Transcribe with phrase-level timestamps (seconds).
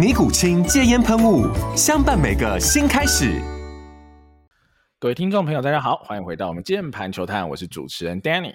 [0.00, 1.46] 尼古清戒烟喷雾，
[1.76, 3.38] 相伴每个新开始。
[4.98, 8.54] 各位听众朋友，大家好，欢迎回到我们键盘球探，我是主持人 Danny，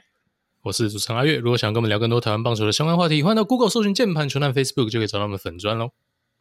[0.64, 1.38] 我是主持人阿月。
[1.38, 5.92] 如果想跟我们聊更多台湾棒球的相关话题，欢迎到 Google 搜寻键盘球探 Facebook 就可以找到我们粉专喽。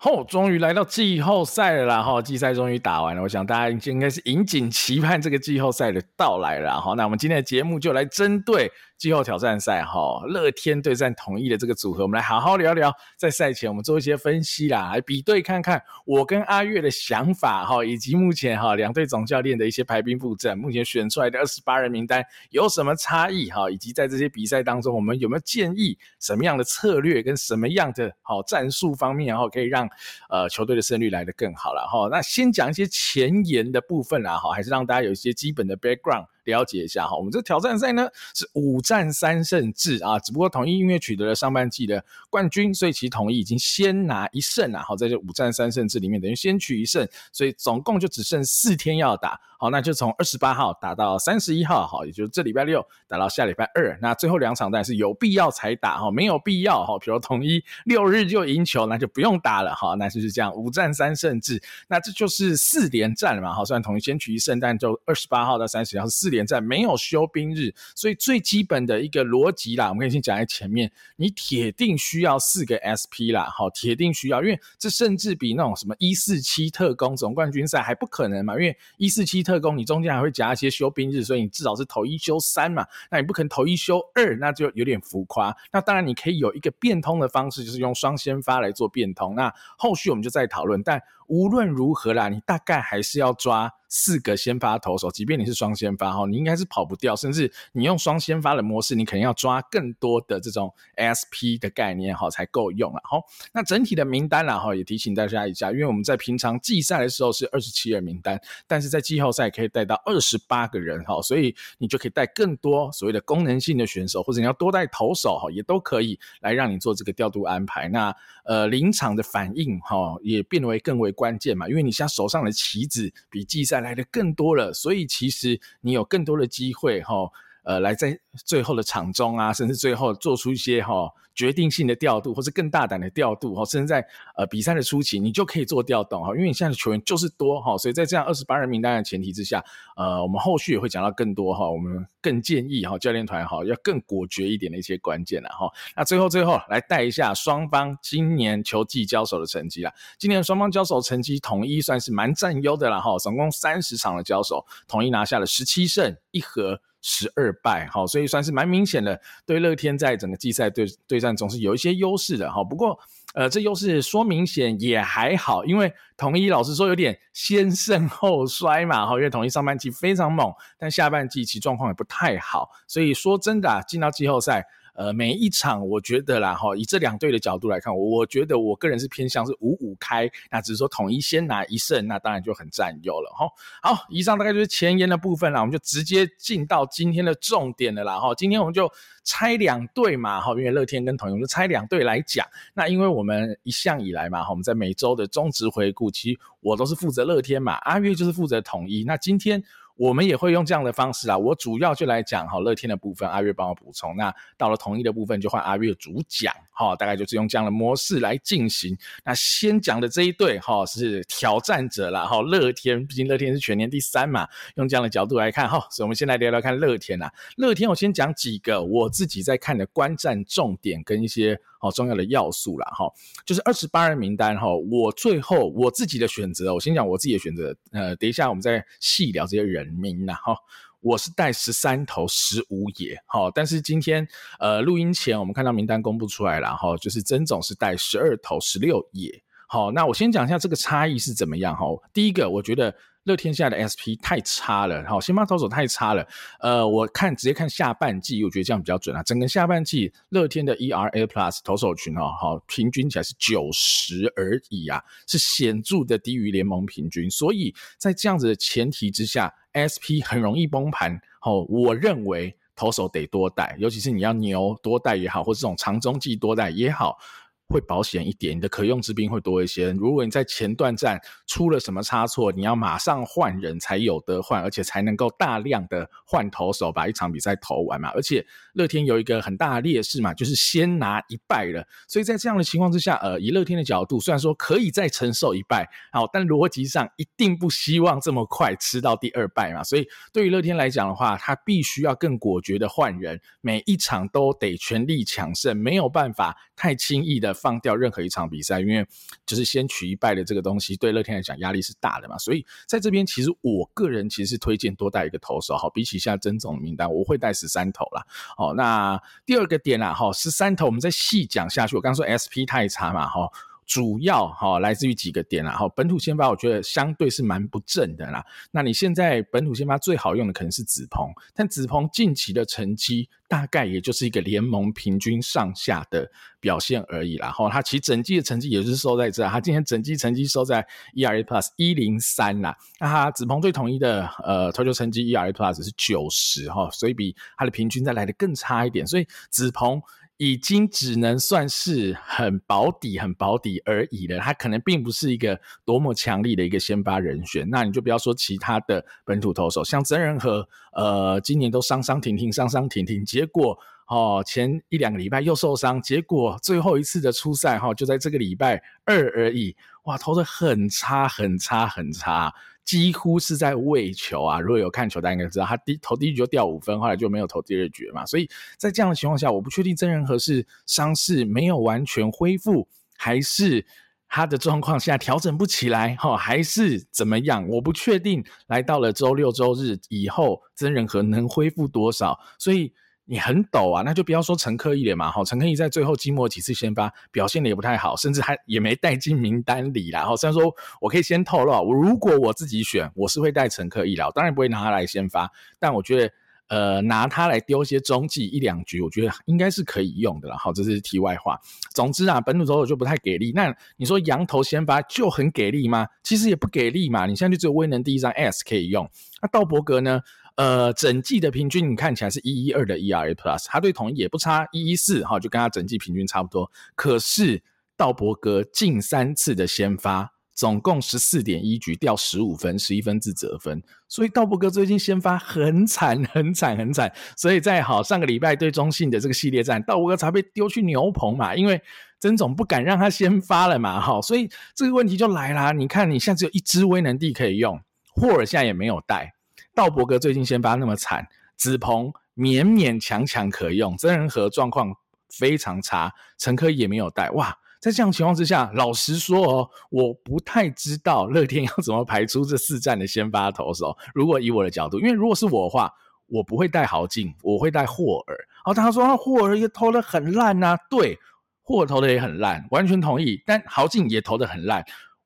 [0.03, 2.03] 哦，终于来到季后赛了啦！
[2.03, 6.81] 哈，季赛终于打完了，我想大家应该是引颈期盼这个季后赛的到来了。
[6.81, 8.73] 哈，那我们今天的节目就来针对。
[9.05, 12.91] 季后挑战赛哈，乐天对战统一的这个组合，我们来好好聊聊。
[13.19, 29.87] 在赛前，我们做一些分析啦，来比对看看我跟阿月的想法哈，以及目前哈两队总教练的一些排兵布阵，目前选出来的二十八人名单有什么差异哈，以及在这些比赛当中，我们有没有建议什么样的策略跟什么样的好战术方面，然后可以让
[30.31, 32.09] 呃球队的胜率来得更好了哈。
[32.11, 36.25] 那先讲一些前言的部分啦哈，还是让大家有一些基本的 background。
[36.45, 49.41] 了解一下哈，我们这挑战赛呢是五战三胜制啊，只不过统一因为取得了上半季的冠军，所以其统一已经先拿一胜啊，好，在这五战三胜制里面等于先取一胜，所以总共就只剩四天要打。
[49.65, 53.99] 好，那就从二十八号打到三十一号，好，也就是这礼拜六打到下礼拜二。
[53.99, 61.63] 那最后两场当然是有必要才打，哈，没有必要，哈，比如统一六日就赢球，那就不用打了，哈，那就是这样，五战三胜制。
[61.89, 79.54] 那这就是四连战了嘛，好，虽然统一先取一胜，但就二十八号到三十一号是四连战，没有休兵日，所以最基本的一个逻辑啦，我们可以先讲在前面，你铁定需要四个 SP 啦，好，铁定需要，因为这甚至比那种什么一四七特工总冠军赛还不可能嘛，因为一四七特。
[79.55, 82.87] 特工，你中间还会夹一些休兵日，所以你至少是投一休三嘛。
[83.11, 85.57] 那你不可能投一休二，那就有点浮夸。
[85.73, 89.35] 那当然你可以有一个变通的方式，就是用双先发来做变通。
[89.35, 90.83] 那后续我们就再讨论。
[90.83, 93.73] 但无论如何啦，你大概还是要抓。
[93.89, 103.19] 四个先发投手，即便你是双先发哈，你应该是跑不掉，甚至你用双先发的模式，你肯定要抓更多的这种 SP 的概念哈，才够用了哈。
[103.53, 117.89] 那整体的名单啦哈，也提醒大家一下，因为我们在平常季赛的时候是二十七人名单，但是在季后赛可以带到二十八个人哈，所以你就可以带更多所谓的功能性的选手，或者你要多带投手哈，也都可以来让你做这个调度安排。
[117.89, 127.31] 那呃临场的反应哈，也变为更为关键嘛，因为你现在手上的棋子比季赛来的更多了，所以其实你有更多的机会哈，
[127.65, 131.11] 呃，来在最后的场中啊，甚至最后做出一些哈。
[131.35, 139.61] 决定性的调度，或是更大胆的调度，哈，甚至在呃比赛的初期，你就可以做调动，哈，因为你现在的球员就是多，哈，所以在这样二十八人名单的前提之下，
[139.97, 145.69] 呃，我们后续也会讲到更多，哈，我们更建议，哈，教练团，哈，要更果决一点的一些关键了，哈。
[145.97, 149.93] 那最后最后来带一下双方今年球季交手的成绩啦。
[150.21, 156.81] 今年双方交手成绩统一算是蛮占优的了，哈，总共三十场的交手，统一拿下了十七胜一和。
[157.07, 162.65] 十二败，好，所以算是蛮明显的，对乐天在整个季赛对对战总是有一些优势的，哈。
[162.65, 162.99] 不过，
[163.35, 174.67] 呃，这优势说明显也还好，因为统一老实说有点先胜后衰嘛，哈，因为统一上半季非常猛，但下半季其状况也不太好，所以说真的，进到季后赛。
[174.95, 183.47] 呃，每一场我觉得啦，哈，以这两队的角度来看，我觉得我个人是偏向是五五开，那只是说统一先拿一胜，那当然就很占优了，哈。
[183.83, 188.35] 好，以上大概就是前言的部分啦，我们就直接进到今天的重点了啦，哈。
[188.37, 188.89] 今天我们就
[189.25, 192.47] 拆两队嘛，哈，因为乐天跟统一，我们就拆两队来讲。
[192.73, 199.03] 那因为我们一向以来嘛，哈，我们在每周的中职回顾，其实我都是负责乐天嘛，阿月就是负责统一。
[199.03, 199.63] 那今天。
[199.97, 204.17] 我们也会用这样的方式啊，我主要就来讲哈乐天的部分，阿月帮我补充。
[204.17, 208.97] 那到了统一的部分，就换阿月主讲哈，大概就是用这样的模式来进行。
[209.25, 217.33] 那先讲的这一对哈是挑战者啦哈，乐天，毕竟乐天是全年第三嘛，用这样的角度来看哈，所以我们先来聊聊看乐天啊。
[217.57, 221.61] 乐天我先讲几个我自己在看的观战重点跟一些。
[221.85, 223.05] 好重要的要素啦，哈，
[223.45, 224.75] 就是二十八人名单哈。
[224.91, 227.77] 我最后我自己的选择，我先讲我自己的选择。
[227.93, 230.57] 呃，等一下我们再细聊这些人名呐哈。
[231.01, 234.27] 我是带十三投十五野，哈，但是今天
[234.59, 239.31] 呃录音前我们看到名单公布出来了，哈，就是曾总是带十二投十六野，
[239.69, 241.85] 好，那我先讲一下这个差异是怎么样，哈，
[242.15, 242.95] 第一个我觉得
[243.25, 246.27] 乐天下的 SP 太差了，好，先发投手太差了，
[246.61, 259.53] 呃，我看直接看下半季，我觉得这样比较准啊，整个下半季乐天的 ERA Plus 投手群哦，好，平均起来是九十而已啊，是显著的低于联盟平均，所以在这样子的前提之下。
[259.75, 267.19] SP 很容易崩盘，好，我认为投手得多带，尤其是你要牛多带也好，或者这种长中继多带也好。
[267.67, 269.91] 会保险一点，你的可用之兵会多一些。
[269.93, 278.11] 如果你在前段战出了什么差错，你要马上换人才有得换，而且才能够大量的换投手，把一场比赛投完嘛。
[278.11, 278.45] 而且
[278.75, 281.87] 乐天有一个很大的劣势嘛，就是先拿一败了。
[282.07, 289.83] 所以在这样的情况之下，呃，以乐天的角度，虽然说可以再承受一败，好，但逻辑上一定不希望这么快吃到第二败嘛。
[289.83, 297.54] 所以对于乐天来讲的话，他必须要更果决的换人，每一场都得全力抢胜，没有办法太轻易的。
[297.55, 299.07] 放掉任何一场比赛，因为
[299.47, 302.37] 就是先取一败的这个东西，对乐天来讲压力是大的嘛。
[302.37, 305.77] 所以在这边，其实我个人其实是推荐多带一个投手。
[305.77, 308.27] 好，比起现在曾总名单，我会带十三投啦。
[308.59, 311.97] 哦，那第二个点啦，哈，十三投，我们再细讲下去。
[311.97, 313.49] 我刚说 SP 太差嘛，哈。
[313.87, 318.45] 主要哈来自于几个点啦，哈，本土先发我觉得相对是蛮不正的啦。
[318.71, 327.51] 那你现在本土先发最好用的可能是子鹏，但子鹏近期的成绩大概也就是一个联盟平均上下的表现而已啦。
[327.51, 332.77] 哈，他其实整季的成绩也是收在这，他今天整季成绩收在 ERA Plus 一零三啦。
[332.99, 340.03] 那他子鹏最统一的呃投球成绩 ERA Plus 是九十哈，所以比他的平均再来的更差一点，所以子鹏。
[340.37, 344.39] 已经只能算是很保底、很保底而已了。
[344.41, 347.69] 他可能并不是一个多么强力的一个先发人选。
[347.71, 353.79] 那你就不要说其他的本土投手，像曾仁和，呃，今年都伤伤停停、伤伤停停，结果
[354.09, 359.77] 哦，前一两个礼拜又受伤，结果最后一次的出赛哈，就在这个礼拜二而已。
[360.05, 362.53] 哇，投得很差、很差、很差。
[362.85, 364.61] 几乎是在喂球啊！
[364.61, 368.27] 如果有看球，大家应该知道，他第投第一局就掉五分，后来就没有投第二局嘛。
[368.27, 372.87] 所以在这样的情况下，我不确定曾仁和是伤势没有完全恢复，
[373.17, 373.85] 还是
[374.29, 377.67] 他的状况现在调整不起来，哈，还是怎么样？
[377.69, 378.45] 我不确定。
[378.67, 382.39] 来到了周六周日以后，曾仁和能恢复多少？
[382.59, 382.93] 所以。
[383.27, 390.27] 你很抖啊，那就不要说陈克毅了嘛，哈，陈克毅在最后季末几次先发表现的也不太好，甚至还也没带进名单里啦。
[390.27, 396.33] 哈，虽然说我可以先透露，我如果我自己选，我是会带陈克毅啦，我当然不会拿他来先发，但我觉得，
[396.69, 400.57] 呃，拿他来丢些中继一两局，我觉得应该是可以用的啦。
[400.59, 401.59] 好，这是题外话。
[401.95, 403.53] 总之啊，本土投手就不太给力。
[403.55, 406.07] 那你说羊头先发就很给力吗？
[406.23, 407.25] 其实也不给力嘛。
[407.25, 409.11] 你现在就只有威能第一张 S 可以用，
[409.41, 410.21] 那道伯格呢？
[410.57, 416.71] 呃，整季的平均你看起来是一一二的 ERA Plus，他对统一也不差，一一四哈，就跟他整季平均差不多。
[416.95, 417.63] 可是
[417.97, 427.13] 道伯格近三次的先发，总共十四点一局掉十五分，十一分自责分，所以道伯格最近先发很惨，很惨，很惨。
[427.37, 431.83] 所以在好上个礼拜对中信的这个系列战，道伯格才被丢去牛棚嘛，因为
[432.21, 435.73] 曾总不敢让他先发了嘛，哈，所以这个问题就来啦。
[435.73, 437.81] 你看你现在只有一支威能帝可以用，
[438.15, 439.34] 霍尔现在也没有带。
[439.75, 441.27] 道伯格最近先发那么惨，
[441.57, 444.95] 子鹏勉勉强强可用，曾仁和状况
[445.31, 447.29] 非常差，陈科也没有带。
[447.31, 453.97] 哇，在这样情况之下，老实说哦，我不太知道乐天要怎么排出这四战的先发投手。
[454.15, 455.93] 如果以我的角度，因为如果是我的话，
[456.27, 458.37] 我不会带豪进，我会带霍尔。
[458.65, 461.19] 好，他说啊，霍尔也投得很烂呐，对，
[461.63, 463.43] 霍尔投的也很烂，完全同意。
[463.45, 464.85] 但豪进也投得很烂。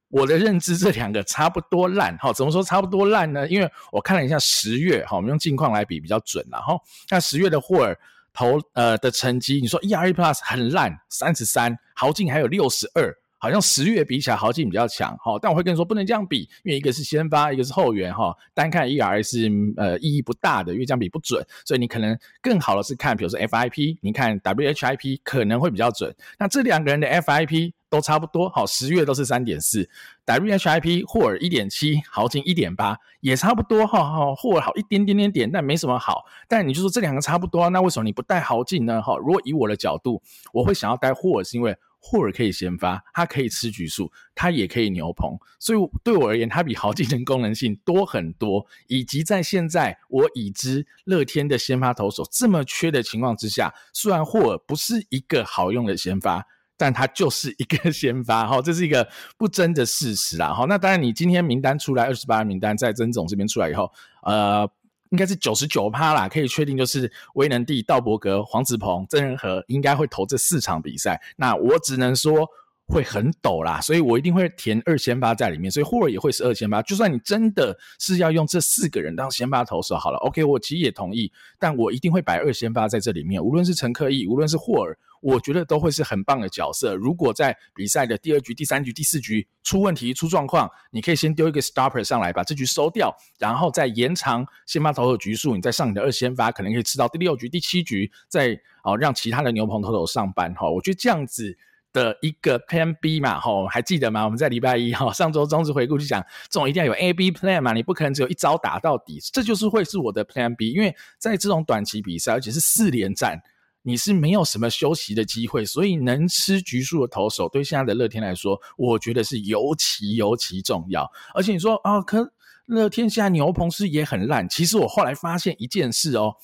[0.08, 3.46] 我的认知，这两个差不多烂，哈，怎么说差不多烂呢？
[3.48, 6.78] 因为我看了一下十月，哈，我们用近况来比比较准了，哈。
[7.10, 7.98] 那十月的霍尔
[8.32, 13.14] 投呃的成绩，你说 ERA Plus 很烂，三十三，豪进还有六十二。
[13.40, 26.12] 好像十月比起来豪进比较强，哈，但我会跟你说不能这样比，因为一个是先发，一个是后援，哈，单看 ERA 是呃意义不大的，因为这样比不准，所以你可能更好的是看，比如说 FIP，你看 WHIP 可能会比较准。
[26.36, 29.88] 那这两个人的 FIP 都差不多，好，十月都是三点四
[30.26, 36.24] ，WHIP 霍尔一点七，豪金一点八，也差不多，哈哈，霍尔好一点点点点，但没什么好。
[36.46, 39.00] 但你就说这两个差不多，那为什么你不带豪进呢？
[39.02, 41.76] 哈，如果以我的角度，我会想要带霍尔，是因为。
[42.00, 48.64] 霍尔可以先发，他可以吃局数，他也可以牛棚，所以对我而言，他比豪进的功能性多很多。
[48.86, 56.46] 以及在现在我已知乐天的先发投手这么缺的情况之下，虽然霍尔不是一个好用的先发，
[56.78, 59.06] 但他就是一个 先发，哈，这是一个
[59.36, 60.64] 不争的事实啦，哈。
[60.66, 63.92] 那当然，你今天名单出来，二十八名单在曾总这边出来以后，
[64.22, 64.66] 呃，
[65.10, 71.20] 应该是九十九趴啦，可以确定就是威能帝、道伯格、黄子鹏、曾仁和应该会投这四场比赛。
[71.36, 72.48] 那我只能说。
[72.90, 76.80] 会很陡啦，所以我一定会填二先发在里面，所以霍尔也会是二先发。
[76.80, 83.44] 就算你真的是要用这四个人当先发投手好了，OK，我其实也同意，但我一定会摆二先发在这里面。
[83.44, 86.94] 无论是陈克义，无论是霍尔，我觉得都会是很棒的角色。
[86.94, 100.68] 如果在比赛的第二局、第三局、第四局出问题、出状况，你可以先丢一个 stopper 上来把这局收掉，然后再延长先发投手局数，你再上你的二先发，可能可以吃到第六局、第七局，再哦让其他的牛棚投手上班哈。
[100.68, 101.56] 我觉得这样子。
[101.90, 104.22] 的一个 Plan B 嘛，吼，还记得吗？
[104.22, 110.70] 我们在礼拜一哈上周中止回顾就讲，这种一定要有 A B Plan 嘛，你不可能只有一招打到底，这就是会是我的 Plan B。
[110.70, 113.40] 因为在这种短期比赛，而且是四连战，
[113.88, 121.10] 你是没有什么休息的机会，所以能吃局数的投手，对现在的乐天来说，我觉得是尤其尤其重要。
[121.34, 122.30] 而且你说啊，可
[122.66, 126.34] 乐天现在牛棚是也很烂，其实我后来发现一件事哦。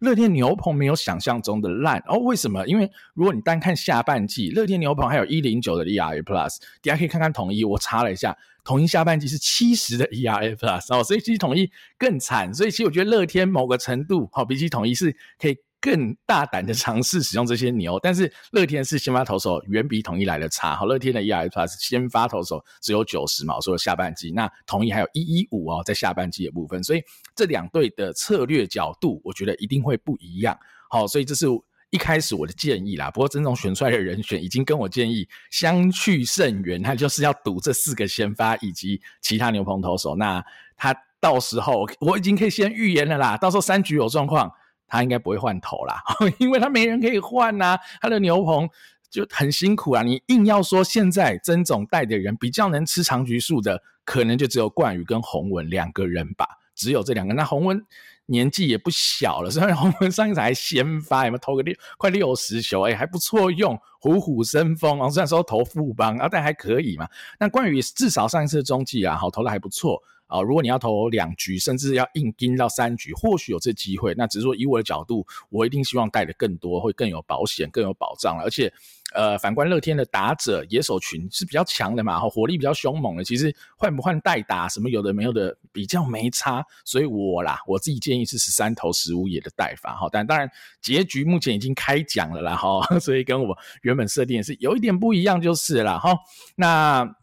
[0.00, 2.66] 乐天牛棚没有想象中的烂哦，为什么？
[2.66, 8.34] 因为如果你单看下半季，乐天牛棚还有一零九的 ERA Plus，大家可以看看统一，我查了一下，
[8.64, 15.58] 统一下半季是七十的 ERA Plus 哦，所以其实统一更惨，所以其实我觉得乐天某个程度，好、哦，比起统一是可以。
[15.84, 20.74] 更大胆的尝试使用这些牛，但是乐天是先发投手远比统一来的差。
[20.74, 27.02] 好，乐天的 ERA Plus 先发投手只有九十嘛，我说下半季，那统一还有一一五哦，在下半季的部分，所以
[27.36, 30.58] 这两队的策略角度，我觉得一定会不一样。
[30.88, 31.44] 好，所以这是
[31.90, 33.10] 一开始我的建议啦。
[33.10, 40.16] 不过曾总选出来的人选已经跟我建议相去甚远，他就是要赌这四个先发以及其他牛棚投手。
[40.16, 40.42] 那
[40.78, 44.50] 他到时候我已经可以先预言了啦，到时候三局有状况。
[44.94, 46.02] 他应该不会换头啦，
[46.38, 48.68] 因为他没人可以换呐、啊，他的牛棚
[49.10, 50.02] 就很辛苦啊。
[50.02, 57.34] 你硬要说现在曾总带的人比较能吃长局数的，可能就只有冠宇跟洪文两个人吧，只有这两个。
[57.34, 57.84] 那洪文
[58.26, 65.10] 年纪也不小了，虽然洪文上一场还先发，有没有投个六快六十球，哎，还不错用，虎虎生风啊。
[65.10, 67.08] 虽然说投富邦啊，但还可以嘛。
[67.38, 70.02] 那冠宇至少上一次的中继啊，好投的还不错。
[70.34, 74.12] 啊，如果你要投两局，甚至要硬盯到三局，或许有这机会。
[74.16, 78.36] 那只是说，以我的角度，我一定希望带的更多，会更有保险、更有保障。
[78.40, 78.72] 而且，
[79.14, 83.22] 呃，反观乐天的打者野手群是比较强的嘛，火力比较凶猛的。
[83.22, 86.66] 其实换不换代打，什么有的没有的，比较没差。
[86.84, 90.08] 所以我啦，我自己建议是十三投十五野的带法哈。
[90.10, 90.50] 但当然，
[90.82, 96.18] 结局目前已经开奖了啦哈， 所以跟我原本设定是有一点不一样，就是了哈。
[96.56, 97.14] 那。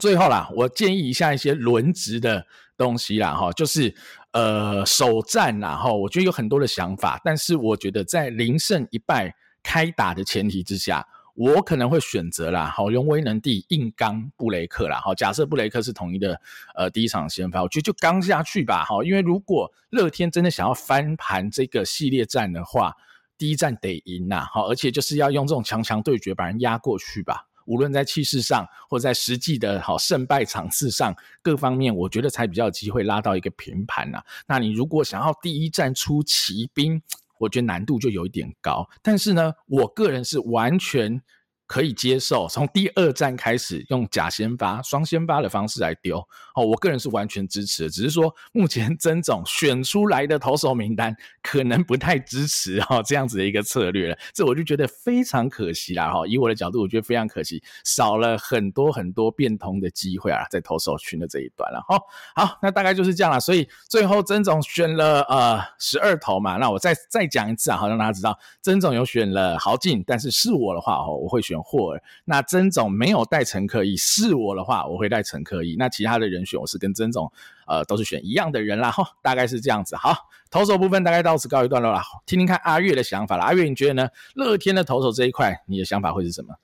[0.00, 2.44] 最后啦，我建议一下一些轮值的
[2.76, 3.94] 东西啦，哈，就是
[4.32, 9.32] 呃首战啦，哈，我觉得有很多的想法，但是我觉得在零胜一败
[9.62, 16.40] 开打的前提之下，我可能会选择啦，好用威能帝硬刚布雷克啦，好，假设布雷克是统一的
[16.74, 22.92] 呃第一场先发，我觉得就刚下去吧，哈，因为如果乐天真的想要翻盘这个系列战的话，
[23.38, 27.46] 第一战得赢呐，好，而且就是要用这种强强对决把人压过去吧。
[27.66, 34.22] 无论在气势上，或在实际的好胜败场次上，各方面，我觉得才比较有机会拉到一个平盘呐。
[34.46, 37.00] 那你如果想要第一站出奇兵，
[37.38, 38.88] 我觉得难度就有一点高。
[39.02, 41.20] 但是呢，我个人是完全。
[41.66, 46.18] 可以接受，从第二站开始用假先发、双先发的方式来丢
[46.54, 47.88] 哦，我个人是完全支持的。
[47.88, 56.26] 只是说目前 曾总选出来的投手名单可能不太支持哈这样子的一个策略了，这我就觉得非常可惜啦哈。
[56.26, 61.98] 以我的角度，我觉得非常可惜，少了很多很多变通的机会啊，在投手群的这一段了哈。
[62.36, 63.40] 好，那大概就是这样了。
[63.40, 71.53] 所以最后曾总选了呃十二投嘛，那我再再讲一次啊，好让大家知道曾总有选了豪进，但是是我的话哦，我会选。
[71.62, 75.76] 霍尔，那曾总没有带陈克毅，是我的话，我会带陈克毅。
[75.78, 77.30] 那其他的人选，我是跟曾总，
[77.66, 79.96] 呃，都是选一样的人啦，哈，大概是这样子。
[79.96, 80.14] 好，
[80.50, 83.44] 投手部分大概到此告一段落了，听听看阿月的想法了。
[83.44, 84.08] 阿月，你觉得呢？
[84.34, 86.54] 乐天的投手这一块，你的想法会是什么？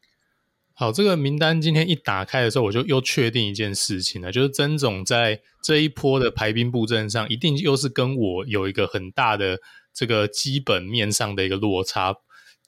[0.73, 9.59] 好，这个名单今天一打开的时候，我就又确定一件事情了，就是曾总在这一波的排兵布阵上，一定又是跟我有一个很大的
[9.93, 12.17] 这个基本面上的一个落差。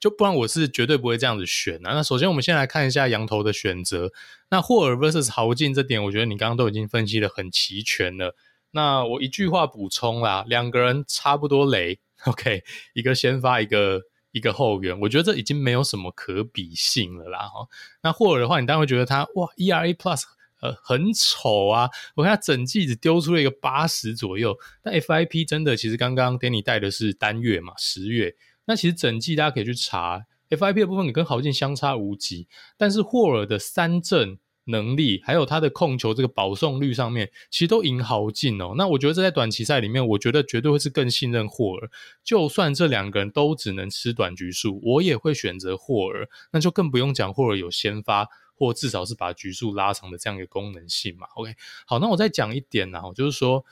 [0.02, 1.92] 就不然我是绝对不会这样子选啊。
[1.94, 4.12] 那首先我们先来看一下羊头的选择。
[4.50, 8.35] 那霍尔 versus 豪进这点，我觉得你刚刚都已经分析的很齐全了。
[8.73, 14.00] 那我一句话补充啦，两个人差不多雷，OK，一个先发，一个
[14.32, 17.38] 一个后援，我觉得这已经没有什么可比性了啦。
[17.38, 17.68] 哈，
[18.02, 20.23] 那霍尔的话，你当然会觉得他哇，ERA Plus
[20.61, 21.88] 呃很丑啊。
[22.16, 28.35] 我看他整季只丢出了一个八十左右，但 FIP 真的其实刚刚 Danny 带的是单月嘛，十月。
[28.73, 32.49] 那其实整季大家可以去查 FIP 的部分也跟豪进相差无几，
[32.79, 38.73] 但是霍尔的三振能力，还有他的控球这个保送率上面，其实都赢豪进哦。
[38.79, 41.91] 那我觉得这在短期赛里面，我觉得绝对会是更信任霍尔。
[42.25, 46.26] 就算这两个人都只能吃短局数，我也会选择霍尔。
[46.50, 51.26] 那就更不用讲霍尔有先发，或至少是把局数拉长的这样一个功能性嘛。
[51.35, 53.62] OK，好，那我再讲一点呢，就是说，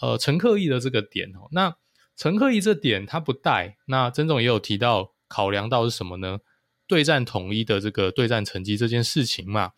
[0.00, 1.74] 呃，陈克义的这个点哦，那
[2.20, 6.40] 陈克义这点他不带，那曾总也有提到，考量到是什么呢？
[6.86, 9.72] 对战统一的这个对战成绩这件事情嘛。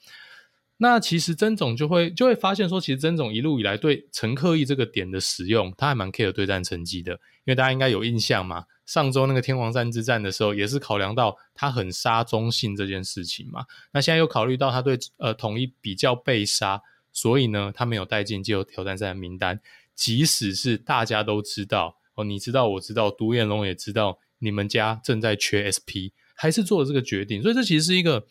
[0.78, 13.66] 那其实曾总就会就会发现说，其实曾总一路以来对陈克义这个点的使用，他还蛮 care 对战成绩的，因为大家应该有印象嘛，上周那个天王山之战的时候，也是考量到他很杀中信这件事情嘛。
[13.92, 16.82] 那现在又考虑到他对呃统一比较被杀，
[17.12, 19.60] 所以呢，他没有带进季后挑战赛的名单。
[19.94, 28.26] 即使是大家都知道哦，你知道我知道，独眼龙也知道，你们家正在缺 SP，还是做了这个决定，所以这其实是一个。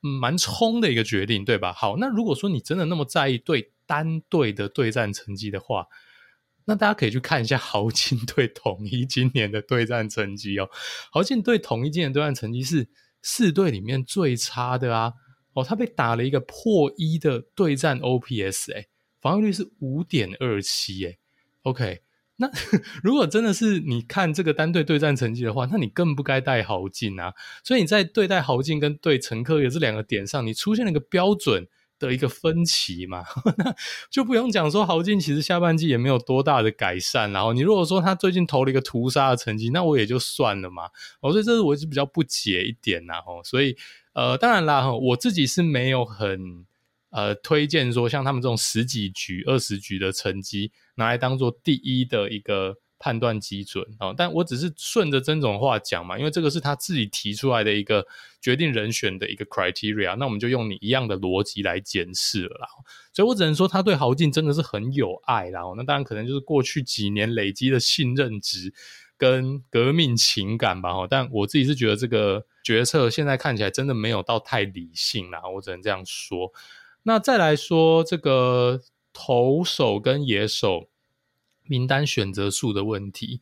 [0.00, 1.72] 蛮冲的一个决定，对吧？
[1.72, 5.88] 好，那如果说你真的那么在意对单队的对战成绩的话，
[6.66, 10.70] 那大家可以去看一下豪进对统一今年的对战成绩哦。
[11.10, 12.88] 豪进对统一今年对战成绩是
[13.22, 15.14] 四队里面最差的啊！
[15.54, 18.86] 哦，他被打了一个破一的对战 OPS，哎，
[19.20, 21.18] 防御率是五点二七，哎
[21.62, 22.02] ，OK。
[22.40, 22.48] 那
[23.02, 27.34] 如果真的是你看这个单队对战成绩的话，那你更不该带豪进啊！
[27.64, 31.66] 所以你在对待豪进跟对陈克义这两个点上，你出现了一个标准
[31.98, 33.24] 的一个分歧嘛？
[33.58, 33.74] 那
[34.08, 40.84] 就不用讲说豪进其实下半季也没有多大的改善，然后你如果说他最近投了一个屠杀的成绩，那我也就算了嘛。
[41.20, 43.14] 哦，所以这是我是比较不解一点呐。
[43.26, 43.76] 哦，所以
[44.12, 46.66] 呃，当然啦，我自己是没有很。
[47.10, 58.04] 呃，推荐说像他们这种十几局、二十局的成绩拿来当做第一的一个判断基准啊、但我只是顺着曾总话讲嘛，因为这个是他自己提出来的一个
[58.40, 62.68] 决定人选的一个 criteria，那我们就用你一样的逻辑来检视了啦。
[63.12, 65.60] 所以我只能说他对豪进真的是很有爱啦。
[65.76, 68.74] 那当然可能就是过去几年累积的信任值
[69.16, 70.90] 跟革命情感吧。
[71.08, 76.52] 但我自己是觉得这个决策现在看起来真的没有到太理性啦，我只能这样说。
[77.04, 78.80] 那再来说这个
[79.12, 80.88] 投手跟野手
[81.68, 83.40] 名单选择数的问题，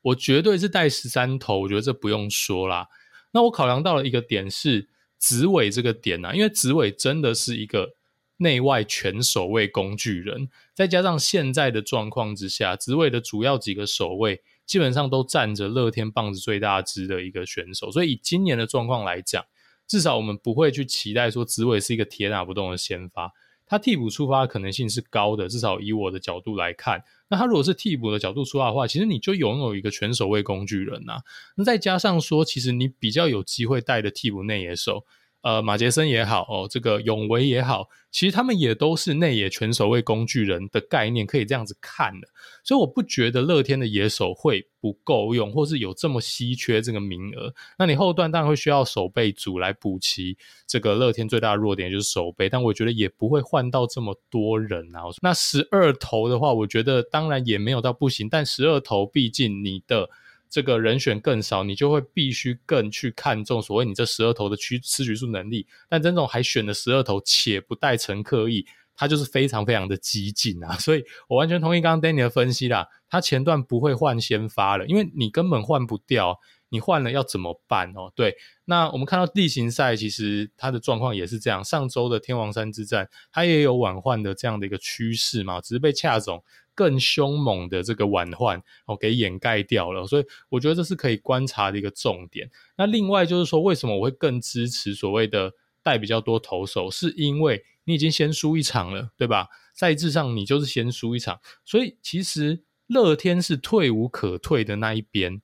[0.00, 2.88] 我绝对是带十三投，我觉得这不用说啦。
[3.32, 7.94] 那我考量到了一个点是紫伟这个点啊，因为紫伟真的是一个
[8.36, 19.44] 内外全守卫工具人，再加上现在的状况之下，紫伟的主要几个守卫基本上都站着乐天棒子最大支的一个选手，所以以今年的状况来讲。
[19.86, 23.30] 至少我们不会去期待说紫伟是一个铁打不动的先发，
[23.66, 25.48] 他替补出发的可能性是高的。
[25.48, 31.22] 至少以我的角度来看，那他如果是替补的角度出发的话，其实你就拥有一个全守卫工具人呐、啊。
[31.56, 35.04] 那再加上说，其实你比较有机会带的替补内野手。
[35.44, 42.26] 呃，马杰森也好哦，这个永维也好，其实他们也都是内野全守卫工具人的概念，可以这样子看的。
[42.64, 47.52] 所以我不觉得乐天的野手会不够用，或是有这么稀缺这个名额。
[47.78, 50.34] 那你后段当然会需要守备组来补齐
[50.66, 52.48] 这个乐天最大的弱点，就是守备。
[52.48, 55.02] 但我觉得也不会换到这么多人啊。
[55.20, 60.08] 那十二投的话，我觉得当然也没有到不行，但十二投毕竟你的。
[60.54, 65.66] 这个人选更少，你就会必须更去看重所谓你这十二头的区吃局数能力。
[65.88, 68.64] 但曾总还选了十二头，且不带陈克义，
[68.94, 70.74] 他就是非常非常的激进啊！
[70.78, 76.38] 所以我完全同意刚刚 Danny 的分析啦，他前段不会换先发了，因为你根本换不掉，
[76.68, 78.12] 你换了要怎么办哦？
[78.14, 78.36] 对，
[78.66, 86.44] 那我们看到地形赛其实他的状况也是这样，上周的天王山之战，他也有晚换的这样的一个趋势嘛，只是被恰总。
[86.74, 92.50] 更凶猛的这个晚换哦，给掩盖掉了，所以我觉得这是可以观察的一个重点。
[92.76, 99.48] 那另外就是说，为什么我会更支持所谓的带比较多投手，是因为你已经先输一场了，对吧？
[99.74, 105.40] 赛制上你就是先输一场，所以其实乐天是退无可退的那一边，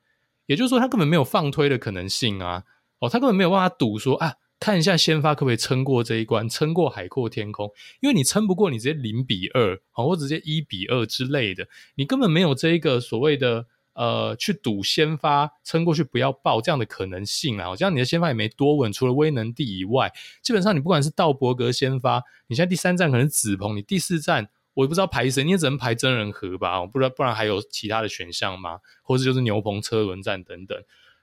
[0.46, 2.64] 也就是说他根本没有放推的可能性啊，
[2.98, 4.34] 哦，他根本没有办法赌说啊。
[4.60, 7.72] 看一下先发可不可以撑过这一关，撑过海阔天空。
[8.00, 17.74] 因为你撑不过，你直接零比二，好，或直接一比二之类的，你根本没有这一个所谓的呃去赌先发撑过去不要爆这样的可能性啊。
[17.74, 28.80] 这样你的先发也没多稳，除了威能帝以外，基本上你不管是道伯格先发，你现在第三站可能是子鹏，你第四站我也不知道排谁，你也只能排真人和吧，不然不然还有其他的选项吗？
[29.02, 30.78] 或者就是牛棚车轮战等等。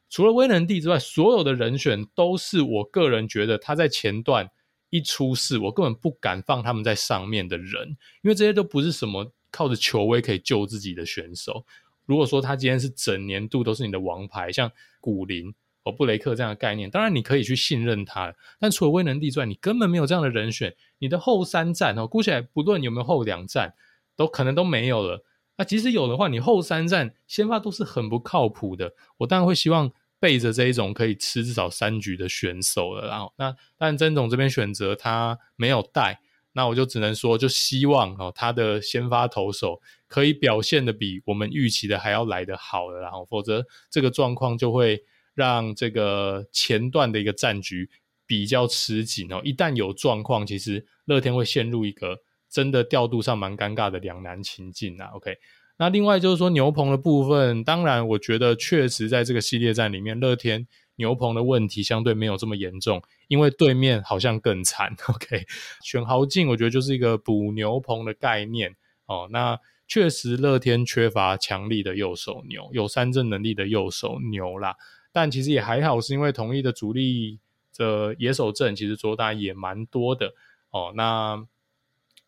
[0.10, 4.50] 除了威能帝之外，所有的人选都是我个人觉得他在前段
[4.90, 7.90] 一出事，我根本不敢放他们在上面的人，
[8.22, 11.66] 因为这些都不是什么靠着球威可以救自己的选手。
[12.06, 20.74] 如果说他今天是整年度都是你的王牌，像古林哦布雷克这样的概念，当然你可以去信任他，但除了威能力之外，你根本没有这样的人选。
[21.00, 23.74] 你的后三战哦，估起来不论有没有后两战，
[24.16, 25.24] 都可能都没有了。
[25.58, 28.94] 那即使有的话，你后三战先发都是很不靠谱的。
[29.18, 33.08] 我当然会希望背着这一种可以吃至少三局的选手了。
[33.08, 36.22] 然后，那但曾总这边选择他没有带，
[36.54, 43.00] 那我就只能说，就希望哦他的先发投手可以表现的比我们预期的还要来得好了。
[43.00, 47.90] 然后，否则这个状况就会让这个前段的一个战局
[48.28, 49.42] 比较吃紧哦。
[49.44, 52.20] 一旦有状况，其实乐天会陷入一个。
[52.58, 55.12] 真的调度上蛮尴尬的两难情境啊。
[55.14, 55.38] OK，
[55.78, 60.66] 那另外就是说牛棚的部分，当然我觉得确实在这个系列战里面，乐天
[60.96, 64.92] 牛棚的问题相对没有这么严重，因为对面好像更惨。
[65.08, 65.46] OK，
[65.84, 69.28] 选豪进我觉得就是一个补牛棚的概念哦。
[69.30, 74.76] 那确实乐天缺乏强力的右手牛，有三振能力的右手牛啦，
[75.14, 77.40] 但其实也还好，是因为同一的主力
[77.78, 80.34] 的野手阵其实左打也蛮多的
[80.72, 80.92] 哦。
[80.96, 81.46] 那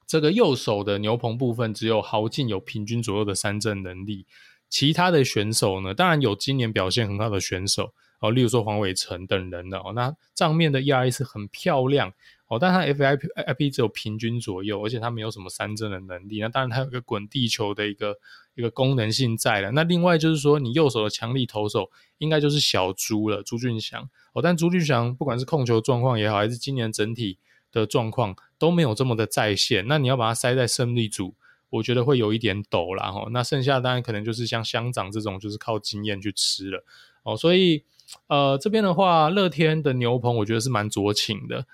[0.10, 4.26] 这个右手的牛棚部分，只有豪进有平均左右的三振能力，
[4.68, 12.12] 其他的选手呢，当然有今年表现很好的选手哦，例如说黄伟成等人的哦，那账面的 ERA 是很漂亮
[12.48, 18.16] 哦，但他 FIP 只有平均左右，而且他没有什么三振的能力，那当然他有个滚地球的一个
[18.56, 19.70] 一个功能性在了。
[19.74, 27.38] 那另外就是说，你右手的强力投手应该就是小朱了，朱俊祥哦，但朱俊祥不管是控球状况也好，还是今年整体。
[27.72, 31.36] 的状况都没有这么的在线，那你要把它塞在胜利组，
[31.70, 33.30] 我觉得会有一点陡啦齁。
[33.30, 36.84] 那剩下当然可能就是像乡长这种，就是靠经验去吃了
[37.24, 37.38] 哦。
[37.38, 37.84] 所以
[38.28, 41.68] 呃这边的话，乐天的牛棚我觉得是蛮酌情的，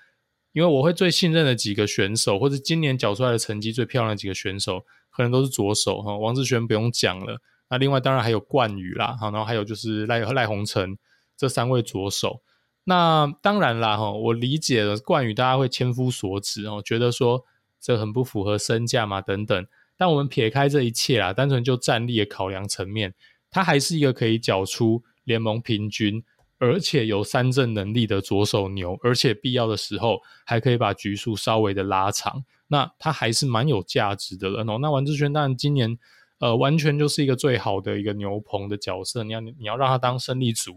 [0.52, 6.16] 因为我会最信任的几个选手，或者今年缴出来的成绩最漂亮的几个选手，可能都是左手哈。
[6.16, 10.98] 王志璇不用讲了，那另外当然还有冠宇啦，好，然后还有就是赖赖鸿成
[11.36, 12.42] 这三位左手。
[12.88, 17.44] 那当然啦，哈，我理解了冠宇，大家会千夫所指哦，觉得说
[17.80, 19.66] 这很不符合身价嘛，等等。
[19.96, 23.12] 但我们撇开这一切啦，单纯就战力的考量层面，
[23.50, 26.22] 他还是一个可以缴出联盟平均，
[26.58, 34.62] 而且有三振能力的左手牛，而且必要的时候还可以把局数稍微的拉长，那他还是蛮有价值的了。
[34.62, 35.98] 那王志轩当然今年
[36.38, 40.76] 呃完全就是一个最好的一个牛棚的角色，你要你要让他当胜利组。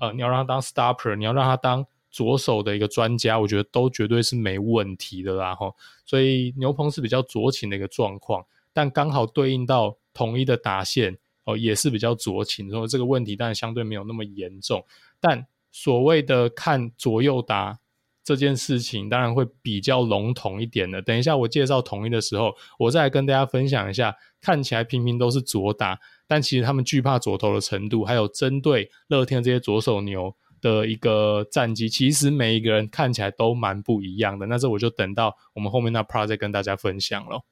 [0.00, 5.72] 呃，你要让他当 stopper，你要让他当左手的一个专家，我觉得都绝对是没问题的啦哈。
[6.04, 14.84] 所以牛棚是比较酌情的一个状况，但刚好对应到统一的打线哦，也是比较酌情，说这个问题当然相对没有那么严重。
[15.20, 17.78] 但所谓的看左右打
[18.24, 21.02] 这件事情，当然会比较笼统一点的。
[21.02, 25.98] 等一下我介绍统一的时候，我再跟大家分享一下，看起来平平都是左打。
[26.26, 34.46] 但其实他们惧怕左投的程度，还有针对乐天这些左手牛的一个战绩，其实每一个人看起来都蛮不一样的。
[34.46, 37.44] 那这我就等到我们后面那 part 再跟大家分享了。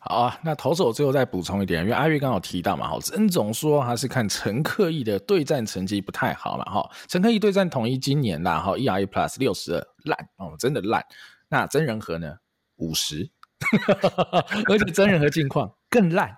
[0.00, 11.04] 好啊，那投手最后再补充一点，因为阿月刚好提到嘛，哈，曾总说他是看陈克义的对战成绩不太好了，哈，陈克义对战统一今年啦，哈，ERA Plus 六十二，烂哦，真的烂。
[11.48, 12.34] 那曾仁和呢，
[12.76, 13.30] 五十。
[14.70, 16.34] 而且曾仁和近况更烂，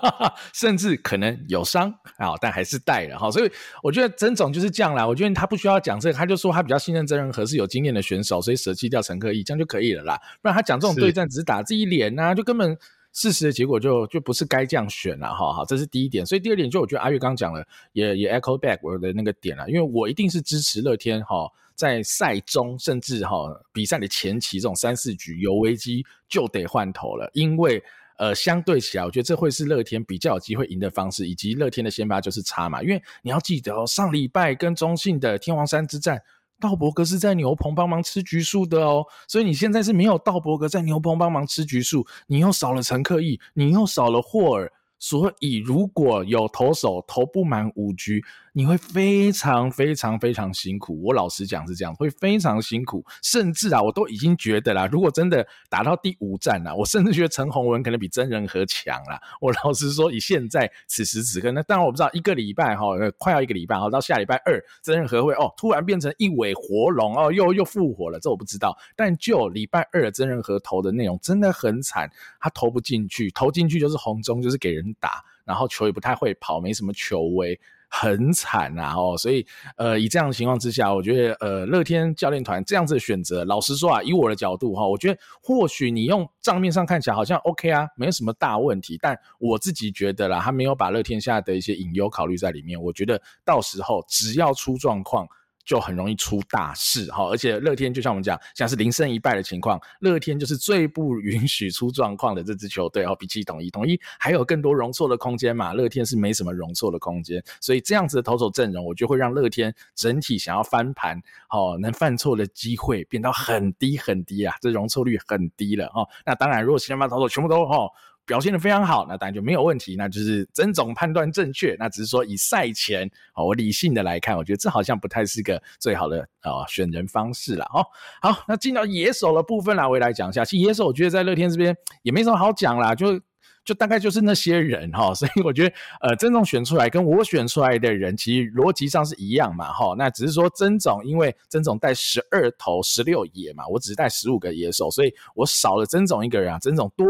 [0.52, 3.30] 甚至可能有伤啊，但还是带了哈。
[3.30, 3.50] 所以
[3.82, 5.06] 我觉得曾总就是这样啦。
[5.06, 10.20] 我觉得他不需要讲这个，他就说他比较信任曾仁和是有经验的选手，所以舍弃掉陈克义这样就可以了啦。
[10.42, 12.76] 不然他讲这种对战只是打自己脸呐、啊，就根本
[13.16, 15.50] 事实的结果就就不是该这样选了哈。
[15.52, 16.24] 好，这是第一点。
[16.24, 21.50] 所以第二点就我觉得阿月刚讲了，也也 echo back 我的那个点了，因为我一定是支持乐天哈。
[21.74, 23.36] 在赛中，甚至哈、
[23.70, 27.82] 比赛的前期，这种三四局有危机就得换头了，因为
[28.16, 36.18] 呃相对起来，我觉得这会是乐天比较有机会赢的方式，以及乐天的先发就是差嘛，因为你要记得哦，上礼拜跟中信的天王山之战，
[36.60, 48.24] 道伯格是在牛棚帮忙吃橘树的哦，所以你现在是没有道伯格在牛棚帮忙吃橘树，你又少了陈克义，你又少了霍尔，所以如果有投手投不满五局。
[48.56, 59.20] 你会非常非常非常辛苦，我老实讲是这样，会非常辛苦，甚至啊，我都已经觉得啦，如果真的打到第五战了，我甚至觉得陈宏文可能比曾仁和强啦。
[59.42, 62.86] 我老实说，以现在此时此刻，那当然我不知道一个礼拜哈，
[63.18, 68.74] 快要一个礼拜哈，到下礼拜二，曾仁和会哦突然变成一尾活龙哦，又又复活了，这我不知道。
[68.96, 75.22] 但就礼拜二曾仁和投的内容真的很惨，他投不进去，投进去就是红中，就是给人打。
[75.44, 77.60] 然后球也不太会跑，没什么球威。
[77.88, 78.94] 很惨啊！
[78.94, 79.46] 哦，所以
[79.76, 92.80] 呃，以这样的情况之下，我觉得呃，乐天教练团这样子的选择，老实说啊，以我的角度哈，我觉得或许你用账面上看起来好像 OK 啊，没有什么大问题，但我自己觉得啦，他没有把乐天下的一些隐忧考虑在里面。
[92.80, 95.26] 我觉得到时候只要出状况。
[95.66, 103.16] 就很容易出大事哈，而且乐天就像我们讲，像是零胜一败的情况，乐天就是最不允许出状况的这支球队哦。
[103.18, 116.06] 比起统一，统一还有更多容错的空间嘛，乐天是没什么容错的空间，所以这样子的投手阵容，我就会让乐天整体想要翻盘哦，能犯错的机会变到很低很低啊，这容错率很低了哦。
[116.24, 117.90] 那当然，如果先发投手全部都哈。
[118.26, 121.76] 表现得非常好，那当然就没有问题，那就是曾总判断正确。
[121.78, 127.86] 那只是说以赛前哦，我理性的来看，我觉得这好像不太是个最好的呃选人方式了哦。
[128.20, 130.44] 好，那进到野手的部分啦，我也来讲一下。
[130.44, 133.20] 其实野手我觉得在乐天这边也没什么好讲啦，就。
[133.64, 139.92] 就大概就是那些人哈，所以我觉得呃，曾总选出来跟我选出来的人其实逻辑上是一样嘛哈。
[139.98, 146.60] 那只是说曾总因为曾总带十二头十六野嘛，我只是带十五个野手，所以我少了曾总一个人啊。
[146.60, 147.04] 曾总多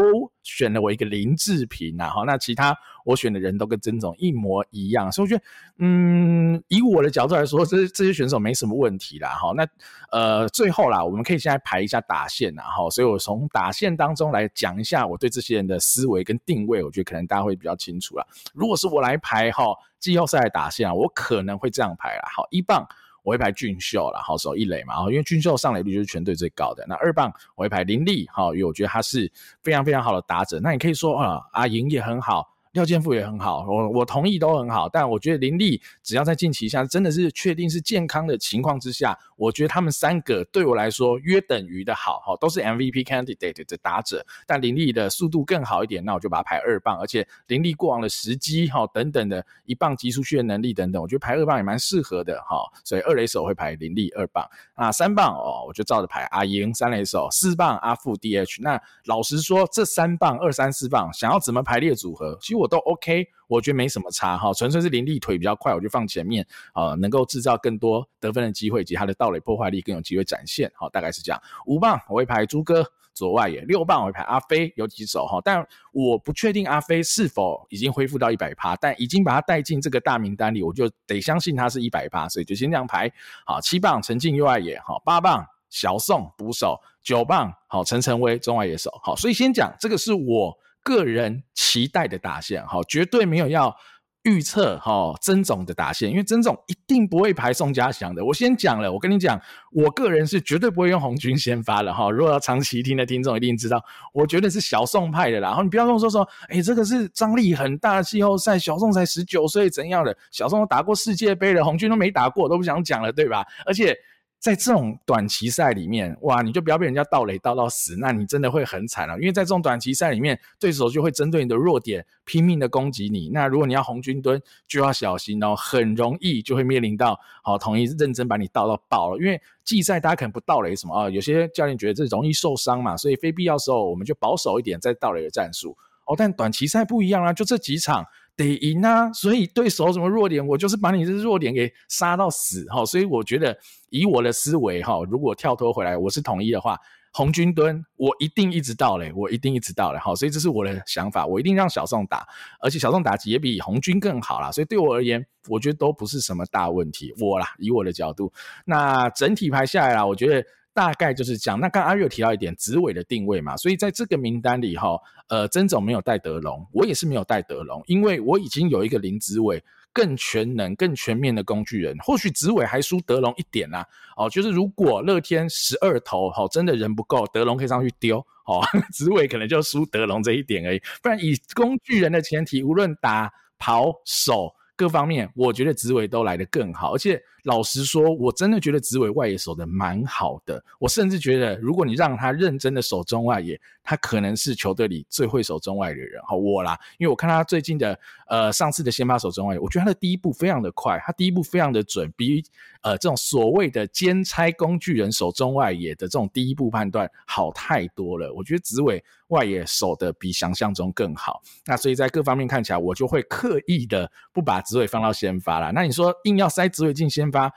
[0.47, 2.23] 选了我一个林志平呐哈。
[2.25, 5.43] 那其他我选的人都跟曾总一模一样，所以我觉得
[5.79, 9.53] 嗯，以我的角度来说，这这些选手没什么问题啦哈。
[9.55, 9.67] 那
[10.11, 12.89] 呃，最后啦，我们可以现在排一下打线呐哈。
[12.89, 16.35] 所以我从打线当中来讲一下我对这些人的思维跟。
[16.47, 18.25] 定位，我觉得可能大家会比较清楚了。
[18.53, 19.65] 如果是我来排哈
[19.99, 22.21] 季后赛打线啊，我可能会这样排啦。
[22.33, 22.87] 好，一棒
[23.27, 26.85] 我一排俊秀啦，好，守一垒嘛，因为俊秀上垒率就是全队最高的。
[26.87, 29.29] 那二棒我一排林立，好，因为我觉得他是
[29.61, 30.61] 非常非常好的打者。
[30.61, 32.47] 那你可以说啊，阿莹也很好。
[32.77, 62.66] 廖健富也很好，我我同意都很好，但我觉得林立只要在近期下真的是确定是健康的情况之下，我觉得他们三个对我来说约等于的好，哈，都是 MVP candidate 的打者，但林立的速度更好一点，那我就把它排二棒，而且林立过往的时机，哈，等等的一棒击出去的能力等等，我觉得排二棒也蛮适合的，哈，所以二垒手会排林立二棒，啊，三棒哦，我就照着排阿莹三垒手，四棒阿富 DH，那老实说这三棒二三四棒想要怎么排列组合，其实我。
[62.67, 71.41] 都 OK，我觉得没什么差哈，纯粹是林立腿比较快，我就放前面啊，能够制造更多得分的机会，以及他的盗垒破坏力更有机会展现，好，大概是这样。
[71.65, 83.11] 五棒我会排朱哥左外野，六棒我会排阿飞有几手哈，但我不确定阿飞是否已经恢复到一百趴，但已经把他带进这个大名单里，我就得相信他是一百趴，所以就先这样排。
[83.45, 90.57] 好，七棒陈进右外野，好，八棒小宋捕手，九棒好陈晨威中外野手，好，所以先讲这个是我。
[90.87, 93.75] 个人期待的打线，哈，绝对没有要
[94.23, 98.23] 预测哈曾总的打线，因为曾总一定不会排宋家祥的。
[98.23, 99.37] 我先讲了，我跟你讲，
[99.73, 102.09] 我个人是绝对不会用红军先发了哈。
[102.09, 105.49] 如果要长期听的听众一定知道，我觉得是小宋派的啦。
[105.49, 110.17] 然后你不要跟我说说，哎、这个是张力很大的季后赛，小宋才十九岁，怎样的？
[110.31, 113.45] 小宋都打过世界杯了，红军都没打过，都不想讲了，对吧？
[113.65, 113.93] 而且。
[114.39, 119.15] 在这种短期赛里面，哇，你就不要被人家盗雷盗到死，那你真的会很惨了。
[119.19, 123.29] 因为在这种短期赛里面，对手就会针对你的弱点拼命的攻击你。
[123.33, 129.17] 那如果你要红军蹲，就要小心哦，很容易就会面临到好，统一认真把你倒到爆了。
[129.17, 136.13] 因为季赛大家可能不倒雷什么啊，有些教练觉得这容易受伤嘛，所以非必要时候我们就保守一点在倒雷的战术哦。
[136.15, 138.05] 但短期赛不一样啊，就这几场。
[138.37, 139.11] 得赢啊！
[139.11, 142.85] 所以对手什么弱点，我就是把你这弱点给杀到死哈。
[142.85, 143.57] 所以我觉得
[143.89, 146.79] 以我的思维哈，如果跳脱回来，我是统一的话，
[147.11, 149.97] 红军蹲我一定一直到嘞，我一定一直到嘞。
[149.97, 152.27] 好，所以这是我的想法，我一定让小宋打，
[152.61, 154.51] 而且小宋打击也比红军更好啦。
[154.51, 157.11] 所以对我而言，我觉得都不是什么大问题。
[157.19, 158.31] 我啦，以我的角度，
[158.65, 160.47] 那整体排下来啦，我觉得。
[160.77, 164.95] 大概就是讲，那刚刚阿瑞提到一点，子伟的定位嘛，所以在这个名单里哈，
[165.27, 173.83] 呃，曾总没有带德龙，我也是没有带德龙，因为我已经有一个林子伟更全能、更全面的工具人，或许子伟还输德龙一点啦、
[174.15, 178.61] 哦，就是如果乐天十二投，哈，真的人不够，德龙可以上去丢，哦，
[178.93, 184.53] 子伟可能就输德龙这一点而已，不然以工具人的前提，无论打、跑、守。
[184.79, 190.61] 各方面，我觉得子伟都来得更好，而且老实说，我真的觉得紫伟外野守得蛮好的。
[190.79, 196.21] 我甚至觉得，如果你让他认真的守中外野，他可能是球队里最会守中外的人。
[196.27, 202.43] 好，我啦，因为我看他最近的，呃，上次的先发守中外野，我觉得他的第一步非常的快，他第一步非常的准，比
[202.81, 208.31] 呃这种所谓的兼差工具人守中外野的这种第一步判断好太多了。
[208.33, 211.41] 我觉得紫伟外野守得比想象中更好。
[211.65, 214.57] 那所以在各方面看起来，我就会刻意的不把。
[214.67, 217.51] 紫伟放到先发了，那你说硬要塞紫伟进先发，啊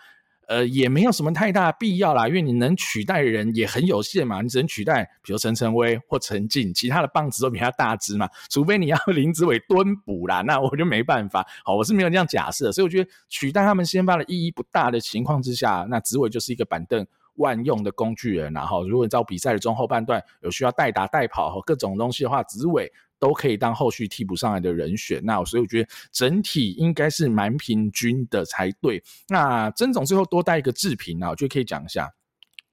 [0.47, 11.47] 呃，也没有什么太大必要啦，因为你能取代的人也很有限嘛，你只能取代，比如陈晨威或陈静，其他的棒子都比他大只嘛，除非你要 林子伟蹲捕啦，那我就没办法。
[11.65, 18.53] 好，我是没有这样假设，所以我觉得取代他们先发的意义不大的情况之下，那子伟就是一个板凳万用的工具人。
[18.53, 22.93] 然后，如果你知道比赛的中后半段有需要代打代跑和各种东西的话，子伟。
[23.21, 29.01] 都可以当后续替补上来的人选，那所以我觉得整体应该是蛮平均的才对。
[29.29, 32.11] 那曾总最后多带一个志平啊，我就可以讲一下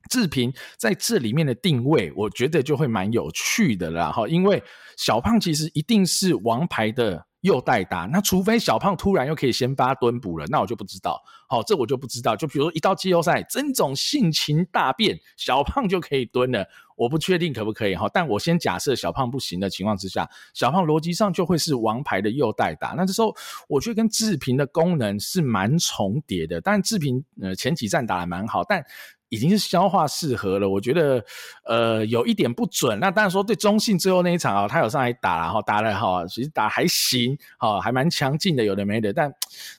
[0.10, 4.12] 志平在这里面的定位，我觉得就会蛮有趣的啦。
[4.12, 4.64] 哈，因为
[4.98, 7.28] 小胖其实一定是王牌的。
[7.48, 11.20] 又代打，那除非小胖突然又可以先发蹲捕了，那我就不知道。
[11.48, 12.36] 好，这我就不知道。
[12.36, 18.10] 就比如说一到季后赛，曾总性情大变，小胖就可以蹲了，我不确定可不可以哈。
[18.14, 22.90] 但我先假设小胖不行的情况之下，小胖逻辑上就会是王牌的又代打。
[22.90, 23.34] 那这时候
[23.68, 28.84] 我觉得跟志平的功能是蛮重叠的，但志平呃前几站打得蛮好，但。
[29.30, 31.22] 已经是消化适合了，我觉得，
[31.66, 32.98] 呃，有一点不准。
[32.98, 39.12] 那当然说对中信最后那一场啊，他有上来打，然后打得好，其实打还行，哈，还蛮强劲的，有的没的。
[39.12, 39.30] 但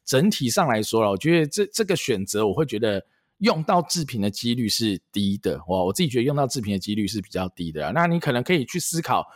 [0.04, 3.02] 整体上来说了，我觉得这这个选择，我会觉得
[3.38, 5.58] 用到志平的几率是低的。
[5.66, 7.90] 我我自己觉得用到志平的几率是比较低的。
[7.92, 9.26] 那你可能可以去思考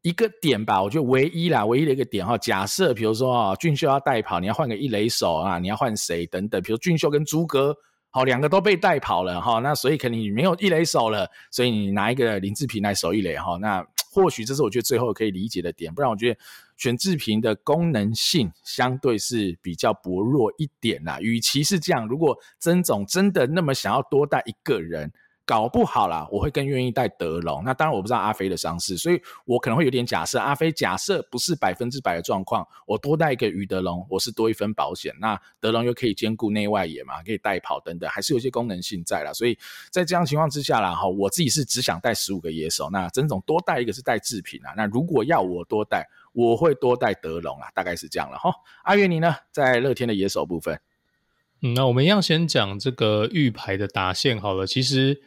[0.00, 7.76] 一个点吧，我觉得唯一啦，唯一的一个点哈，假设比如说啊，俊秀要代跑，你要换个一垒手啊，你要换谁等等，比如俊秀跟朱哥。
[8.10, 16.40] 好，两个都被带跑了哈，那所以肯定你没有一垒手了，所以你拿一个林志平来守一垒哈，那或许这是我觉得最后可以理解的点，不然我觉得
[16.76, 21.18] 选志平的功能性相对是比较薄弱一点啦。
[21.20, 25.12] 与其是这样，如果曾总真的那么想要多带一个人。
[25.50, 27.64] 搞不好啦，我会更愿意带德龙。
[27.64, 30.38] 那当然我不知道阿飞的伤势，所以我可能会有点假设。
[30.38, 35.12] 阿飞假设不是百分之百的状况，我多带一个余德龙，我是多一分保险。
[35.20, 39.32] 那德龙又可以兼顾内外野嘛，可以带跑等等，还是有些功能性在啦。
[39.32, 39.58] 所以
[39.90, 42.88] 在这样情况之下啦，哈，我自己是只想带十五个野手。
[42.92, 44.72] 那曾总多带一个是带制品啊。
[44.76, 48.52] 那如果要我多带，我会多带德龙啊，大概是这样了哈。
[48.84, 50.80] 阿月你呢，在乐天的野手部分，
[51.60, 55.22] 嗯，那我们一样先讲这个玉牌的打线好了，其实。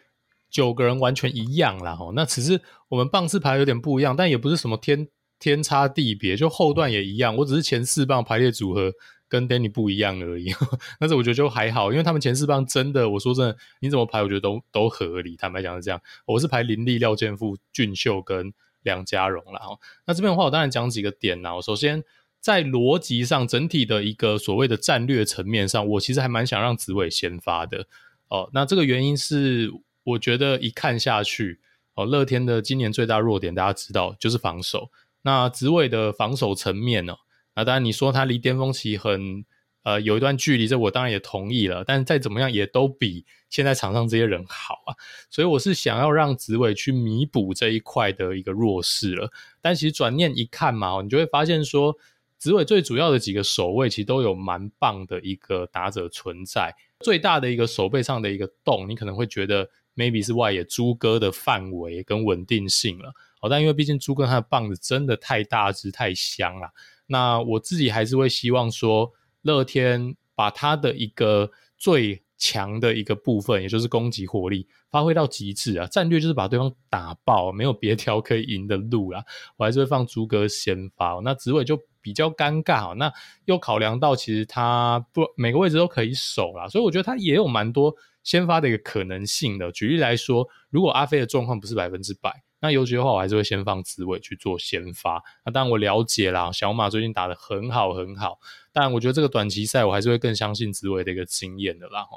[0.53, 5.07] 九个人完全一样啦，吼，那只是我们棒次排有点不一样，但也不是什么天
[5.39, 8.93] 天差地别，就后段也一样，我只是前四棒排列组合
[9.27, 10.53] 跟 Danny 不一样而已，
[10.99, 15.35] 但是我觉得就还好，因为他们前四棒真的，我说真的，你怎么排，我觉得都都合理。
[15.35, 19.59] 坦白讲是这样，我是排林立、廖建富、俊秀跟梁家荣啦。
[19.63, 21.55] 吼，那这边的话，我当然讲几个点啦。
[21.55, 22.03] 我首先
[22.39, 27.87] 在逻辑上，整体的一个所谓的战略层面上，我其实还蛮想让子伟先发的
[28.27, 28.51] 哦。
[28.53, 29.73] 那这个原因是。
[30.03, 31.59] 我觉得一看下去，
[31.95, 34.91] 哦，乐天的今年最大弱点，大家知道就是防守。
[35.21, 37.15] 那紫伟的防守层面呢？
[37.55, 39.45] 那当然你说他离巅峰期很
[39.83, 41.85] 呃有一段距离，这我当然也同意了。
[41.85, 44.91] 但再怎么样，也都比现在场上这些人好啊。
[45.29, 49.31] 所以我是想要让紫伟去弥补这一块的一个弱势了。
[49.61, 51.95] 但其实转念一看嘛，你就会发现说，
[52.37, 56.75] 紫伟最主要的几个守卫其实都有蛮棒的一个打者存在。
[56.99, 59.69] 最大的一个守备上的一个洞，你可能会觉得。
[59.95, 66.71] Maybe 是外野朱哥的范围跟稳定性了，好，但因为毕竟朱哥他的棒子真的太大只太香了，
[67.05, 69.11] 那我自己还是会希望说
[69.43, 79.23] 乐天把他的一个最强的一个部分，也就是攻击火力发挥到极致啊，战略就是把对方打爆，没有别条可以赢的路啦，
[79.57, 83.13] 我还是会放朱哥先发，那子伟就比较尴尬，那
[83.45, 87.95] 又考量到其实他不每个位置都可以守啦，所以我觉得他也有蛮多。
[88.23, 95.21] 先发的一个可能性的，举例来说，如果阿飞的状况不是百分之百，那尤其的话，我还是会先放紫伟去做先发。
[95.45, 98.39] 那当然我了解啦，小马最近打得很好很好，
[98.71, 102.07] 但我觉得这个短期赛我还是会更相信紫伟的一个经验的啦。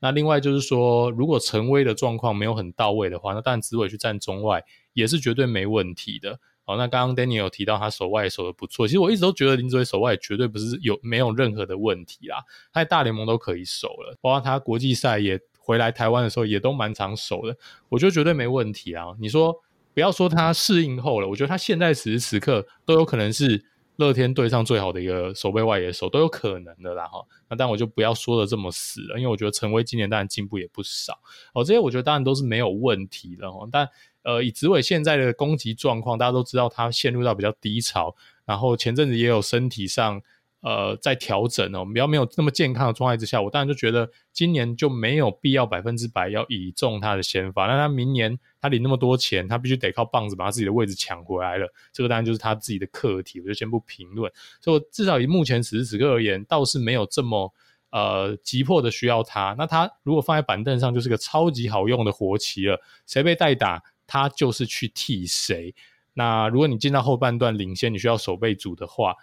[0.00, 6.38] 那另外就是说，如果陈威的状况没有很到位的话，那当然紫伟去站中外也是绝对没问题的。
[6.66, 15.40] 好，那刚刚 Daniel 有提到他守外守的不错，其实我一直都觉得林子伟守外绝对不是有没有任何的问题啦，他在大联盟都可以守了，包括他国际赛也。
[15.64, 17.56] 回来台湾的时候也都蛮常守的，
[17.88, 19.06] 我觉得绝对没问题啊！
[19.18, 19.56] 你说
[19.94, 23.64] 不要说他适应后了，我觉得他现在此时此刻都有可能是
[23.96, 27.24] 乐天队上最好的一个守备外野手，都有可能的啦哈。
[27.48, 31.18] 那但我就不要说的这么死了，因为我觉得陈威今年当然进步也不少
[31.54, 33.66] 哦，这些我觉得当然都是没有问题的哈。
[33.72, 33.88] 但
[34.22, 40.20] 呃，以子伟现在的攻击状况，大家都知道他陷入到比较低潮，然后前阵子也有身体上。
[40.64, 47.66] 呃，在调整哦，比较没有那么健康的状态之下，我当然就觉得今年就没有必要百分之百要倚重他的先发。
[47.66, 51.70] 那他明年他领那么多钱，他必须得靠棒子把他自己的位置抢回来了。
[51.92, 54.32] 这个当然就是他自己的课题，我就先不评论。
[54.62, 57.52] 所以至少以目前此时此刻而言，倒是没有这么
[57.90, 65.74] 呃急迫的需要他，那他如果放在板凳上就是个超级好用的活棋了，谁被代打，他就是去替谁。
[66.14, 69.14] 那如果你进到后半段领先，你需要守备组的话，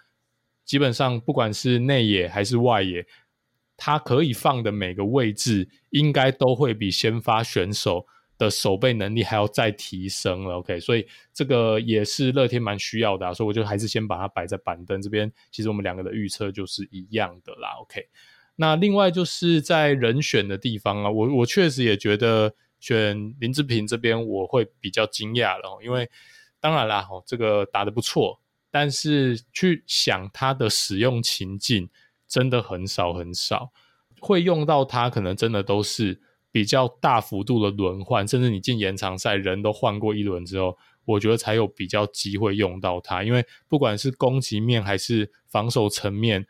[0.66, 3.05] 基本上不管是内野还是外野，
[3.76, 8.05] 他可以放的每个位置，应该都会比先发选手
[8.38, 10.55] 的守备能力还要再提升了。
[10.57, 15.32] OK，所以这个也是乐天蛮需要的啊，所以我就还是先把它摆在板凳这边。
[15.51, 17.70] 其实我们两个的预测就是一样的啦。
[17.82, 18.07] OK，
[18.55, 26.09] 那另外就是在人选的地方啊，我我确实也觉得选林志平这边我会比较惊讶了，因为。
[26.64, 28.39] 当然啦，哦，这个打得不错，
[28.72, 31.89] 但是去想它的使用情境，
[32.28, 33.72] 真的很少很少
[34.19, 46.47] 会用到它，可能真的都是比较大幅度的轮换，甚至你进延长赛人都换过一轮之后，我觉得才有比较机会用到它，因为不管是攻击面还是防守层面，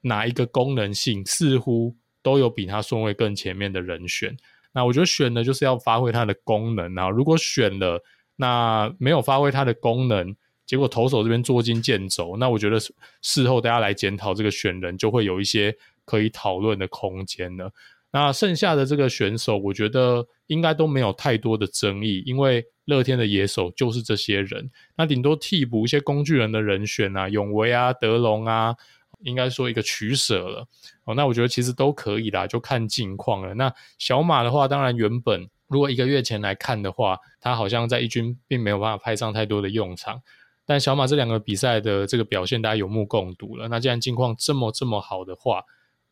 [0.00, 4.36] 哪一个功能性似乎都有比他顺位更前面的人选。
[4.72, 8.02] 那我觉得选的就是要发挥它的功能啊，如果选了。
[8.36, 10.34] 那没有发挥它的功能，
[10.66, 12.36] 结果投手这边捉襟见肘。
[12.38, 12.78] 那我觉得
[13.22, 17.72] 事后大家来检讨这个选人，就会有一些可以讨论的空间了。
[18.12, 24.70] 那剩下的这个选手，我觉得应该都没有太多的争议，因为乐天的野手就是这些人。
[24.96, 28.76] 那顶多替补一些工具人的人选啊，永维啊、德隆啊，
[29.22, 30.68] 应该说一个取舍了。
[31.04, 33.52] 哦，那我觉得其实都可以啦，就看近况了。
[33.54, 35.48] 那小马的话，当然原本。
[35.66, 40.20] 如果一个月前来看的话，他好像在一军并没有办法派上太多的用场。
[40.66, 43.68] 但小马这两个比赛的这个表现，大家有目共睹了。
[43.68, 45.64] 那既然近况这么这么好的话，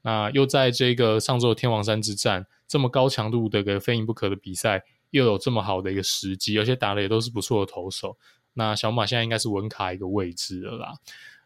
[0.03, 8.17] 那又在这个上周的天王山之战这么高强度的个非赢不可的比赛，又有这么好的一个时机，而且打的也都是不错的投手。
[8.55, 10.95] 那小马现在应该是稳卡一个位置了啦。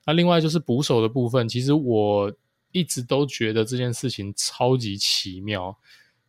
[0.06, 2.32] 那另外就是捕手的部分，其实我
[2.72, 5.78] 一直都觉得这件事情超级奇妙。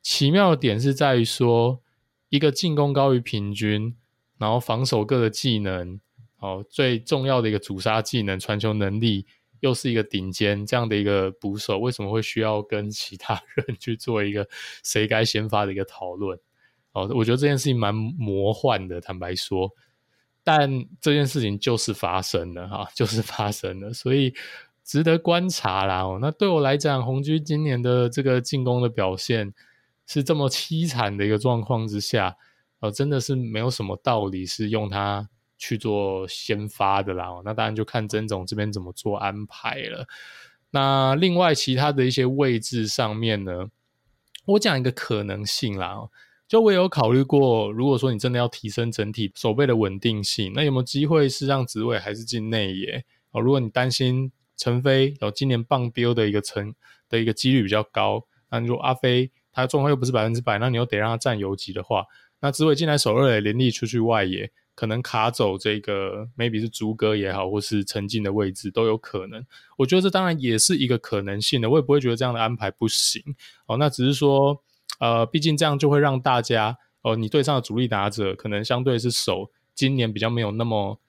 [0.01, 1.79] 奇妙的点是在于说，
[2.29, 3.95] 一个进攻高于平均，
[4.37, 5.99] 然后防守各个技能，
[6.39, 9.25] 哦，最重要的一个主杀技能，传球能力
[9.59, 14.47] 又是一个顶尖这样的一个捕手，为什么会需要跟其他人 去做一个
[14.83, 16.37] 谁该先发的一个讨论？
[16.93, 19.69] 哦，我觉得这件事情蛮魔幻的，坦白说，
[20.43, 20.69] 但
[21.01, 24.33] 这件事情就是发生了哈， 就是发生了，所以
[24.83, 26.03] 值得观察啦。
[26.03, 29.53] 哦，那对我来讲，红军今年的这个进攻的表现。
[30.09, 32.37] 是这么凄惨的一个状况之下，
[32.79, 35.27] 呃，真的是没有什么道理是用它
[35.57, 37.27] 去做先发的啦。
[37.43, 40.07] 那当然就看曾总这边怎么做安排了。
[40.71, 43.69] 那另外其他的一些位置上面呢，
[44.45, 46.09] 我讲一个可能性啦，
[46.47, 53.03] 就我有考虑过，如果说你真的要提升整体守备的稳定性，那有没有机会是让紫伟还是进内野？
[53.31, 56.73] 哦，如果你担心陈飞有今年棒标的一个成
[57.09, 59.31] 的一个几率比较高，那如果阿飞。
[59.53, 62.05] 他状况又不是百分之百，那你又得让他占游击的话，
[62.41, 69.43] 那紫伟进来守二垒，林立出去外野，可能卡走这个 maybe 是竹哥也好，或是陈静的位置都有可能。
[69.75, 73.23] 我觉得这当然也是一个可能性的，我也不会觉得这样的安排不行
[73.65, 73.75] 哦。
[73.77, 74.61] 那只是说，
[74.99, 80.99] 呃，毕竟这样就会让大家哦，你对上的主力打者可能相对是守今年比较没有那么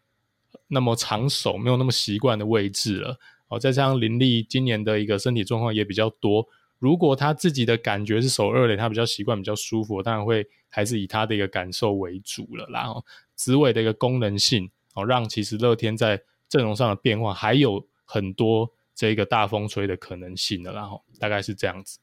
[0.68, 3.58] 那么长守，没有那么习惯的位置了哦。
[3.58, 6.48] 再加上林立今年的一个身体状况也比较多。
[6.78, 12.86] 如果他自己的感觉是守二垒，他比较习惯，比较舒服，当然会还是以他的一个感受为主了啦。
[13.38, 21.98] 职位的一个功能性哦，让其实乐天在阵容上的变化还有很多这个大风吹的可能性的，然后大概是这样子。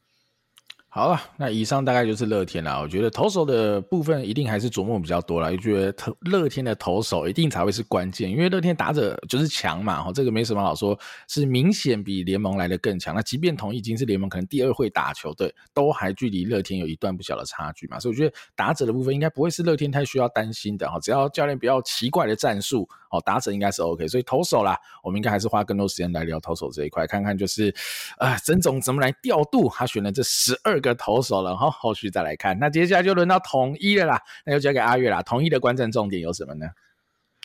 [0.95, 2.79] 好了，那以上大概就是乐天啦。
[2.79, 5.51] 我觉得投手的部分一定还是琢磨比较多啦。
[5.51, 13.13] 就觉得投乐天的投手一定才会是关键，因为乐天打者就是强嘛，哈，这个没什么好说，是明显比联盟来的更强。
[13.13, 17.99] 那即便同已经是联盟可能第二会打球队，都还距离乐天有一段不小的差距嘛。
[17.99, 20.97] 所以我觉得打者的部分应该不会是乐天太需要担心的哈。
[21.01, 24.07] 只要教练比较奇怪的战术，哦，打者应该是 OK。
[24.07, 27.75] 所以投手啦，我们应该还是花更多时间来聊投手这一块，看看就是
[28.17, 30.95] 啊，曾总怎么来调度他选的这十二个。
[30.97, 32.57] 投手了哈，后续再来看。
[32.57, 35.21] 那接下来就轮到统一了啦，那就交给阿月啦。
[35.21, 36.67] 统一的观战重点有什么呢？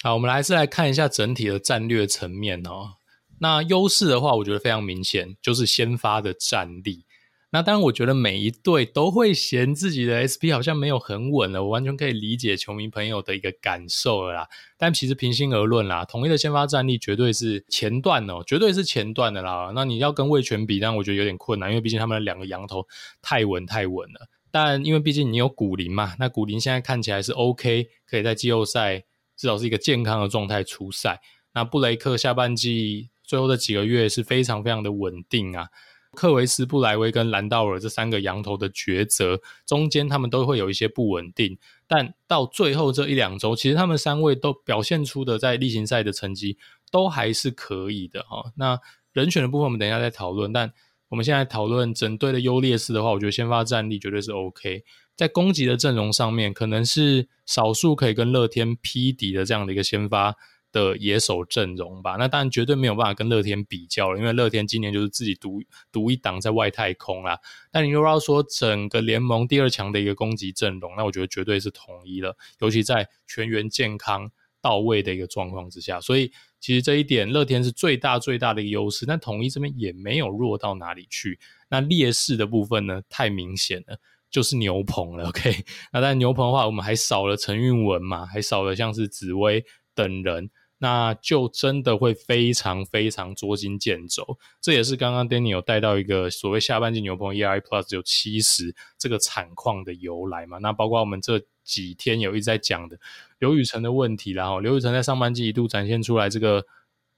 [0.02, 2.92] 好，我们还是来看一下整体的战略层面哦。
[3.40, 7.04] 那优势的话，我觉得非常明显，就是先发的战力。
[7.52, 14.48] 那当然，我觉得每一队都会嫌自己的 SP 好像没有很稳了，我完全可以理解球迷朋友的一个感受了啦。
[14.78, 19.72] 但其实平心而论啦，统一的先发战力绝对是前段哦，绝对是前段的啦。
[19.74, 22.86] 那你要跟魏全比，但我觉得有点困难，因为毕竟他们的两个羊头
[23.20, 24.28] 太稳太稳了。
[24.52, 29.00] 但因为毕竟你有古林嘛，那古林现在看起来是 OK，可以在季后赛
[29.36, 31.20] 至少是一个健康的状态出赛。
[31.52, 35.66] 那布雷克下半季最后的几个月是非常非常的稳定啊。
[36.12, 46.58] 克维斯、布莱威跟兰道尔这三个羊头的抉择，中间他们都会有一些不稳定，但到最后这一两周，其实他们三位都表现出的在例行赛的成绩
[46.90, 48.52] 都还是可以的哈。
[48.56, 48.78] 那
[49.12, 50.72] 人选的部分我们等一下再讨论，但
[51.08, 54.84] 我们现在讨论整队的优劣势的话，我觉得先发战力绝对是 OK。
[55.16, 60.34] 在攻击的阵容上面，可能是少数可以跟乐天匹敌的这样的一个先发
[60.72, 62.16] 的野手阵容吧。
[62.18, 67.38] 那当然绝对没有办法跟乐天比较了，因为乐天今年就是自己独独一档在外太空啦。
[67.70, 76.00] 但你又要说整个联盟第二强的一个攻击阵容，那我觉得绝对是统一了，尤其在全员健康到位的一个状况之下。
[76.00, 81.38] 所以其实这一点乐天是最大最大的一个优势，但统一这边也没有弱到哪里去。
[81.68, 83.98] 那劣势的部分呢，太明显了。
[84.30, 85.52] 就是牛棚了，OK？
[85.92, 90.48] 那但牛棚的话，我们还少了陈韵文嘛，还少了像是紫薇等人，
[90.82, 94.38] 那就真的会非常非常捉襟见肘。
[94.62, 100.56] 这也是刚刚 Danny 有带到一个所谓下半季牛棚 ERA Plus 有七十这个惨况的由来嘛。
[100.58, 102.98] 那包括我们这几天有一直在讲的
[103.38, 106.64] 刘宇辰的问题，然后刘宇辰在上半季一度展现出来这个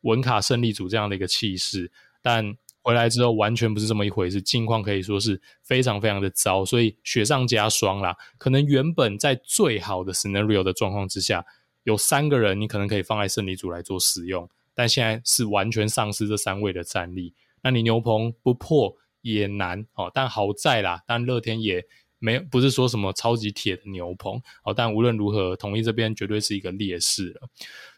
[0.00, 1.88] 文卡胜利组这样的一个气势，
[2.20, 8.16] 但回来之后完全不是这么一回事，境况可以说是非常非常的糟，所以雪上加霜啦。
[8.38, 11.46] 可能原本在最好的 scenario 的状况之下，
[11.84, 20.10] 有三个人你可能可以放在胜利组来做使用，但现在是完全丧失这三位的战力，那你牛棚不破也难哦。
[20.12, 21.84] 但好在啦，但乐天也
[22.18, 27.48] 没不是说什么超级铁的牛棚哦，但无论如何，统一这边绝对是一个劣势了。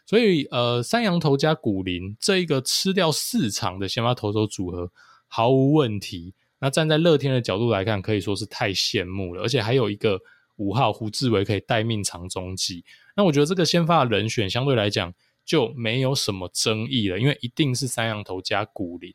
[0.07, 4.91] 所以，呃，三羊头加古林这一个吃掉四场的先发投手组合
[5.27, 6.33] 毫无问题。
[6.59, 9.43] 那站在乐天的角度来看，可以说是太羡慕了。
[9.43, 10.19] 而且还有一个
[10.55, 12.83] 五号胡志伟可以待命长中继。
[13.15, 15.13] 那我觉得这个先发的人选相对来讲
[15.45, 19.11] 就没有什么争议了，因为一定是三羊头加古林。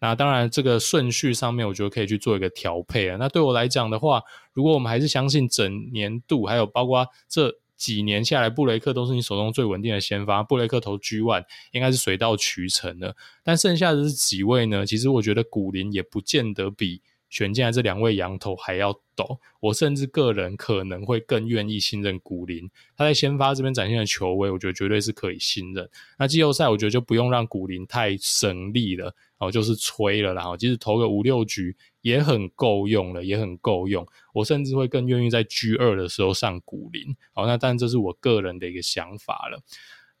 [0.00, 3.16] 那当然，这个顺序上面我觉得可以去做一个调配啊。
[3.18, 4.22] 那对我来讲的话，
[4.52, 7.60] 如果我们还是相信整年度，还有包括这。
[7.76, 10.44] 几年下来，布雷克都是你手中最稳定的先发。
[10.44, 13.16] 布雷克投 G one 应该是水到渠成的。
[13.42, 14.86] 但剩下的是几位呢？
[14.86, 17.02] 其实我觉得古林也不见得比
[17.34, 19.40] 选进来这两位洋投还要抖。
[19.58, 22.70] 我甚至个人可能会更愿意信任古林。
[22.96, 25.90] 他在先发这边展现的球威，我觉得绝对是可以信任。
[26.16, 31.76] 那季后赛我觉得就不用让古林太省力了，哦，就是吹了，然后即使投个五六局。
[32.04, 34.06] 也很够用了，也很够用。
[34.34, 37.16] 我甚至会更愿意在 G 二的时候上古林。
[37.32, 39.58] 好，那当然这是我个人的一个想法了。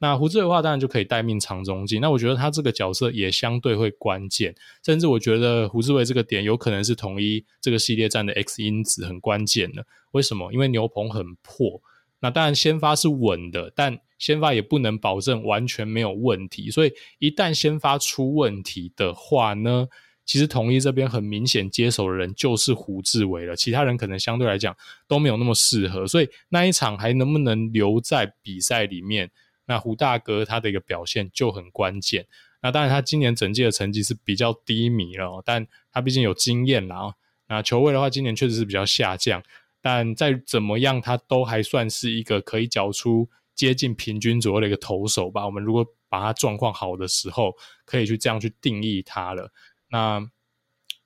[0.04, 1.98] 那胡志伟的话，当然就可以待命长中继。
[1.98, 9.86] 那我觉得他这个角色也相对会关键，甚至我觉得胡志伟这个点有可能是统一这个系列战的 X 因子，很关键的。
[10.10, 10.52] 为什么？
[10.52, 11.80] 因为牛棚很破。
[12.20, 16.70] 那当然先发是稳的，但先发也不能保证完全没有问题。
[16.70, 19.88] 所以一旦先发出问题的话呢？
[20.26, 24.74] 其实统一这边很明显接手的人就是胡志伟了，其他人可能相对来讲
[25.06, 29.30] 都没有那么适合，所以那一场还能不能留在比赛里面，
[29.66, 32.26] 那胡大哥他的一个表现就很关键。
[32.62, 37.14] 那当然他今年整季的成绩是比较低迷了，但他毕竟有经验啦。
[37.46, 39.42] 那球位的话，今年确实是比较下降，
[39.82, 45.44] 但再怎么样他都还算是一个可以缴出接近平均左右的一个投手吧。
[45.44, 47.54] 我们如果把他状况好的时候，
[47.84, 49.52] 可以去这样去定义他了。
[49.90, 50.26] 那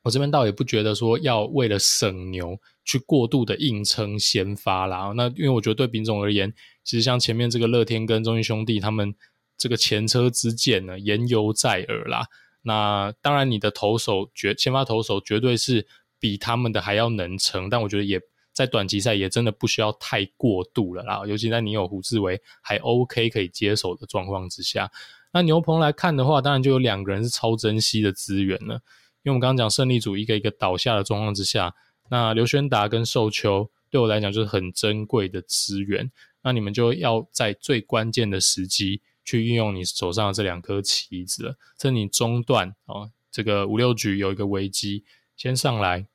[0.03, 5.13] 我这边倒也不觉得说要为了省牛去过度的硬撑先发啦。
[5.17, 6.55] 那因为我觉得对丙总而言，
[6.89, 9.14] 其实像前面这个乐天跟中信兄弟他们
[9.59, 12.28] 这个前车之鉴呢，言犹在耳啦。
[12.62, 15.86] 那当然你的投手绝先发投手绝对是
[16.18, 18.18] 比他们的还要能撑，但我觉得也
[18.55, 21.26] 在短期赛也真的不需要太过度了啦。
[21.26, 24.91] 尤其在你有胡志伟还 OK 可以接手的状况之下。
[25.34, 28.76] 那牛棚来看的话，当然就有两个人是超珍惜的资源了。
[29.24, 31.74] 因为我们刚刚讲胜利组一个一个倒下的状况之下，
[32.09, 36.11] 那刘轩达跟寿秋对我来讲就是很珍贵的资源。
[36.43, 41.57] 那你们就要在最关键的时机去运用你手上的这两颗棋子了。
[41.78, 45.05] 趁你中段哦，这个五六局有一个危机，
[45.36, 46.07] 先上来，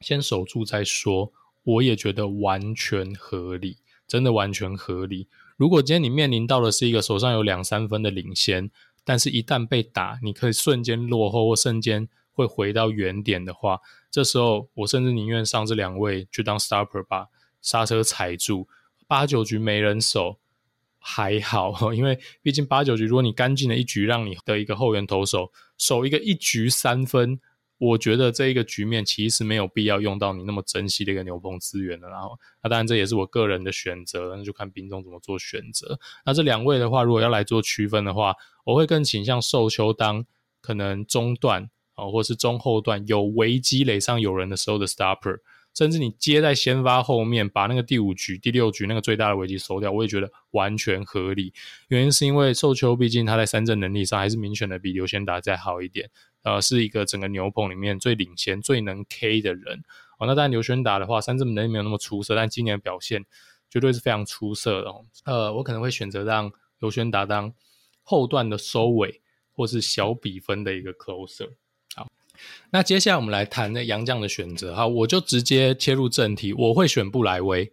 [0.00, 1.32] 先守住再说。
[1.62, 3.78] 我也觉得完全合理，
[4.08, 5.28] 真的完全合理。
[5.56, 8.70] 如果今天你面临到的是一个手上有两三分的领先，
[9.04, 17.28] 但是一旦被打，你可以瞬间落后或瞬间会回到原点的话，这时候我甚至宁愿上这两位去当 stopper 把
[17.60, 18.66] 刹车踩住，
[19.10, 20.38] 八九局没人守
[21.00, 27.40] 还好， 因为毕竟八九局如果你干净的一局让你的一个后援投手守一个一局三分。
[27.80, 35.98] 我觉得这一个局面其实没有必要用到你那么珍惜的一个牛棚资源的，然后那当然这也是我个人的选择，那就看兵中怎么做选择。
[36.26, 38.34] 那这两位的话，如果要来做区分的话，
[38.64, 40.26] 我会更倾向寿秋当
[40.60, 45.38] 可能中段哦，或是中后段有危机垒上有人的时候的 stopper，
[45.74, 51.52] 甚至你接在先发后面，把那个第五局、第六局那个最大的危机收掉，我也觉得完全合理。
[51.88, 56.10] 原因是因为寿秋毕竟他在三振能力上还是明显的比刘轩达再好一点，
[56.42, 59.82] 呃，是一个整个牛棚里面最领先、最能 K 的人。
[60.18, 63.24] 哦，那当然刘轩达的话，三振能力没有那么出色，但今年的表现
[63.70, 65.06] 绝对是非常出色的哦。
[65.24, 67.54] 呃，我可能会选择让刘轩达当
[68.02, 69.22] 后段的收尾，
[69.54, 71.52] 或是小比分的一个 closer。
[72.72, 76.52] 那接下来我们来谈那杨将的选择哈，我就直接切入正题。
[76.52, 77.72] 我会选布莱威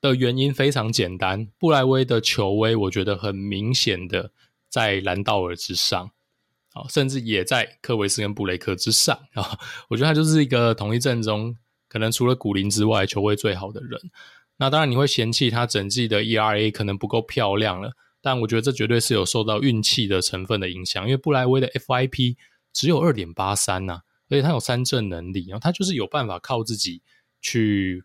[0.00, 4.32] 的原因非常简单，布莱威的球威我觉得很明显的
[4.68, 6.10] 在兰道尔之上，
[6.72, 9.56] 啊甚至也在科维斯跟布雷克之上 啊。
[9.88, 11.56] 我觉得他就是一个统一阵中
[11.88, 14.00] 可能除了古林之外球威最好的人。
[14.56, 22.34] 那当然你会嫌弃他整季的 ERA 可能不够漂亮了，但我觉得这绝对是有受到运气的成分的影响，因为布莱威的 FIP。
[22.72, 27.02] 只有二点八三呐，而且他有三振能力，然后他就是有办法靠自己
[27.40, 28.02] 去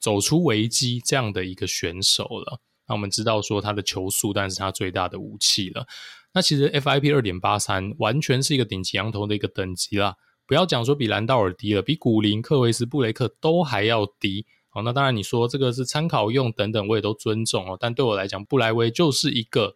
[0.00, 2.60] 走出危机这样的一个选手了。
[2.86, 5.86] 那我们知道说他的球速，但是他最大的武器了。
[6.34, 14.44] 那其实 FIP 二点八三完全是一个顶级洋投的一个等级啦，不要讲说比兰道尔低了，比古林、克维斯、布雷克都还要低。
[14.68, 17.76] 好，那当然你说这个是参考用等等，我也都尊重哦。
[17.80, 19.74] 但对我来讲，布莱威就是一个。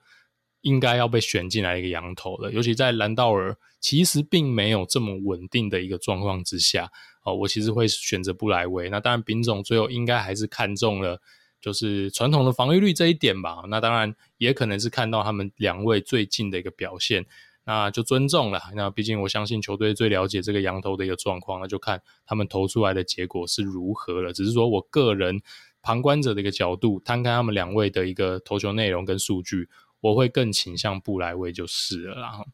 [0.62, 6.90] 应该要被选进来一个羊头了，尤其在兰道尔其实并没有这么稳定的一个状况之下，
[7.22, 8.90] 哦，我其实会选择布莱威。
[8.90, 11.20] 那当然，丙总最后应该还是看中了
[11.60, 13.62] 就是传统的防御率这一点吧。
[13.68, 17.24] 那当然也可能是看到他们两位最近的一个表现，
[17.64, 18.60] 那就尊重了。
[18.74, 24.32] 那毕竟我相信球队最了解这个羊头的一个状况，那就看他们投出来的结果是如何了。
[24.32, 25.40] 只是说我个人
[25.80, 29.68] 旁观者的一个角度，摊开他们两位的一个投球内容跟数据。
[30.06, 32.44] 我会更倾向布莱威就是了啦。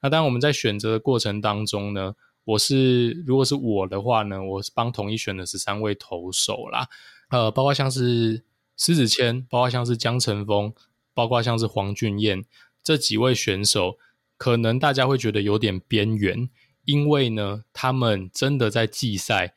[0.00, 6.88] 那当然，我们在选择的过程当中呢，我是如果是我的话呢，我是帮统一选的是三位投手啦，
[7.30, 8.42] 呃，包括像是
[8.76, 10.72] 施子谦，包括像是江承峰，
[11.14, 12.44] 包括像是黄俊彦
[12.82, 13.98] 这几位选手，
[14.36, 16.48] 可能大家会觉得有点边缘，
[16.84, 19.54] 因为呢，他们真的在季赛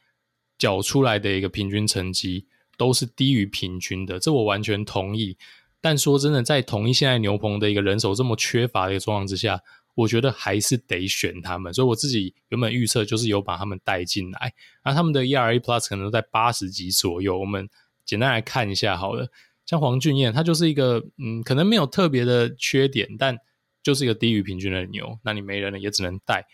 [0.58, 2.46] 缴出来的一个平均成绩
[2.78, 5.38] 都是低于平均的，这我完全同意。
[5.86, 9.62] 但说真的，在同一现在牛棚的一个人手这么缺乏的一个状况之下，
[9.94, 11.72] 我觉得还是得选他们。
[11.72, 14.52] 所以我自己原本预测就是有把他们带进来，
[14.84, 17.38] 那他们的 ERA Plus 可能在八十几左右。
[17.38, 17.70] 我们
[18.04, 19.30] 简单来看一下好了，
[19.64, 23.38] 像黄俊彦，他就是一个嗯，可能没有特别的缺点，但
[23.84, 25.20] 就是一个低于平均的牛。
[25.24, 26.48] 那你没人了也只能带。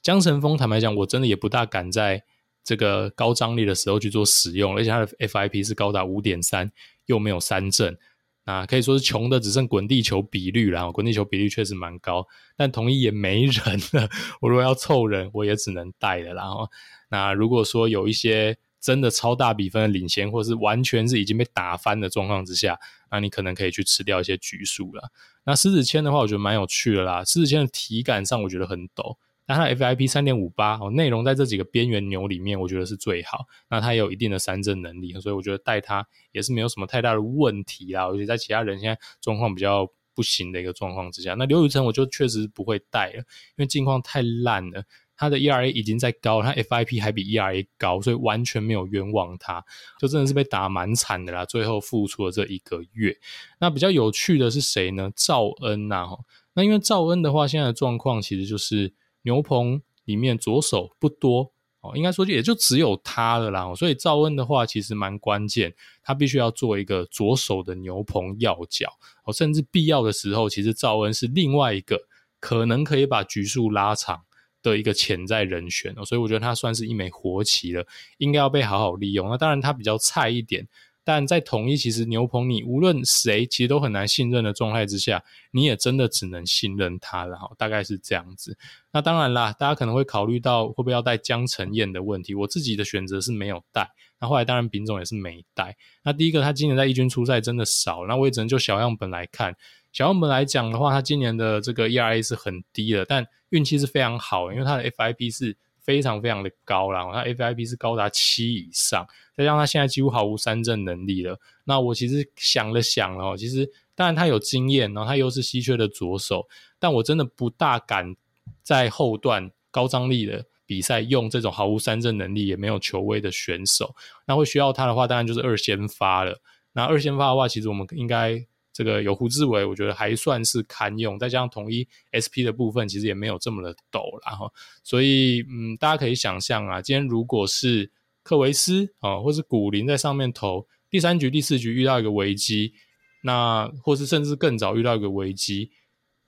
[0.00, 2.22] 江晨峰，坦白讲，我真的也不大敢在
[2.62, 6.70] 这个高张力的时候去做使用，而且他的 FIP 是高达五点三，
[7.06, 7.98] 又没有三振。
[8.46, 12.26] 啊，可以说是穷的只剩滚地球比率了，滚地球比率确实蛮高，
[12.56, 14.08] 但同一也没人了。
[14.40, 16.32] 我如果要凑人，我也只能带了。
[16.32, 16.70] 然后，
[17.08, 22.78] 那如果说有一些真的超大比分的领先，或是完全是已经被打翻的状况之下，
[23.10, 25.10] 那你可能可以去吃掉一些局数了。
[25.44, 27.24] 那狮子签的话，我觉得蛮有趣的啦。
[27.24, 29.16] 狮子签的体感上，我觉得很陡。
[29.46, 33.46] 那它 FIP 三点五八哦，内容在这几个边缘牛里面，我觉得是最好。
[33.70, 38.06] 那它也有一定的三振能力，所以我觉得带它也是没有什么太大的问题啦。
[38.06, 43.24] 而且在其他人现在状况比较不行的一个状况之下，那刘宇辰我就确实不会带了，因
[43.58, 44.82] 为近况太烂了。
[45.18, 49.64] 他的 ERA 已经在高，他 FIP 还比 ERA 高，所以完全没有冤枉他，
[49.98, 51.44] 就真的是被打蛮惨的啦。
[51.44, 53.16] 最后付出了这一个月，
[53.60, 55.10] 那比较有趣的是谁呢？
[55.14, 56.18] 赵恩呐、啊，
[56.54, 58.92] 那因为赵恩的话，现在的状况其实就是。
[59.26, 63.74] 牛棚里面左手不多哦，应该说也就只有他了啦。
[63.74, 68.88] 所以赵恩的话其实蛮关键，他必须要做一个左手的牛棚要角
[69.24, 72.06] 哦，甚至必要的时候，其实赵恩是另外一个
[72.38, 74.22] 可能可以把局数拉长
[74.62, 76.04] 的一个潜在人选哦。
[76.04, 77.84] 所以我觉得他算是一枚活棋了，
[78.18, 79.28] 应该要被好好利用。
[79.28, 80.68] 那当然他比较菜一点。
[81.06, 88.58] 但在统一，其实牛棚你无论谁，其实都很难信任的状态之下，你也真的只能信任他了哈，大概是这样子。
[88.92, 93.88] 那当然啦，大家可能会考虑到会不会要带江承燕的问题，我自己的选择是没有带。
[94.18, 95.76] 那后来当然丙总也是没带。
[96.02, 99.54] 那第一个，他今年在一军出赛真的少，那我也只能就小样本来看。
[99.92, 105.56] 小样本来讲的话，他今年的这个 ERA 是很低的，但运气是非常好，因为他的 FIP 是。
[105.86, 111.38] 非常非常的高啦，他 FIP 是高达七以上，再加上他现在几乎毫无三振能力了。
[111.64, 118.16] 那我其实想了想哦，其实当然他有经验，然后他又是稀缺的左手，但我真的不大敢
[118.62, 123.94] 在后段高张力的比赛用这种毫无三振能力也没有球威的选手。
[124.26, 126.40] 那会需要他的话，当然就是二先发了。
[126.72, 134.52] 那二先发的话，其实我们应该这个有胡志伟，我觉得还算是堪用，再加上统一 SP 的部分，其实也没有这么的陡，然后，
[134.84, 137.90] 所以嗯，大家可以想象啊，今天如果是
[138.26, 142.74] 克维斯啊，或是古林在上面投，第三局、第四局遇到一个危机，
[143.22, 145.70] 那或是甚至更早遇到一个危机，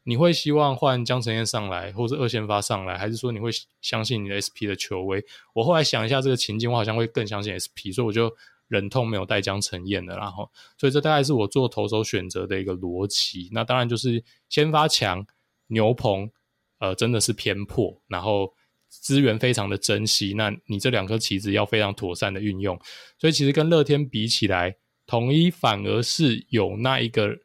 [0.05, 5.25] 你会希望换江承燕上来，或是二先发上来，还是说你会相信你的 SP 的球威？
[5.55, 8.33] 我后来想一下这个情境，我好像会更相信 SP，所以我就。
[8.69, 13.49] 忍痛没有带江承燕的，然后，所以这大概是我做投手选择的一个逻辑。
[13.51, 15.27] 那当然就是先发强
[15.69, 16.31] 牛棚，
[16.79, 18.53] 呃，真的是偏破，然后
[18.89, 20.35] 资源非常的珍惜。
[20.37, 22.79] 那你这两颗棋子要非常妥善的运用。
[23.19, 24.77] 所以其实跟乐天比起来，
[25.07, 27.37] 统一反而是有那一个。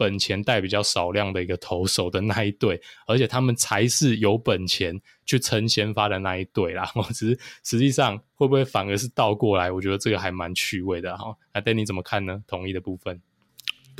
[0.00, 6.90] 本钱带比较少量的一个投手的那一队，而且他们才是有本钱去撑先发的那一队啦。
[6.94, 9.70] 我 只是实际上会不会反而是倒过来？
[9.70, 11.36] 我觉得这个还蛮趣味的哈。
[11.52, 12.42] 那 Danny 怎么看呢？
[12.46, 13.20] 统一的部分。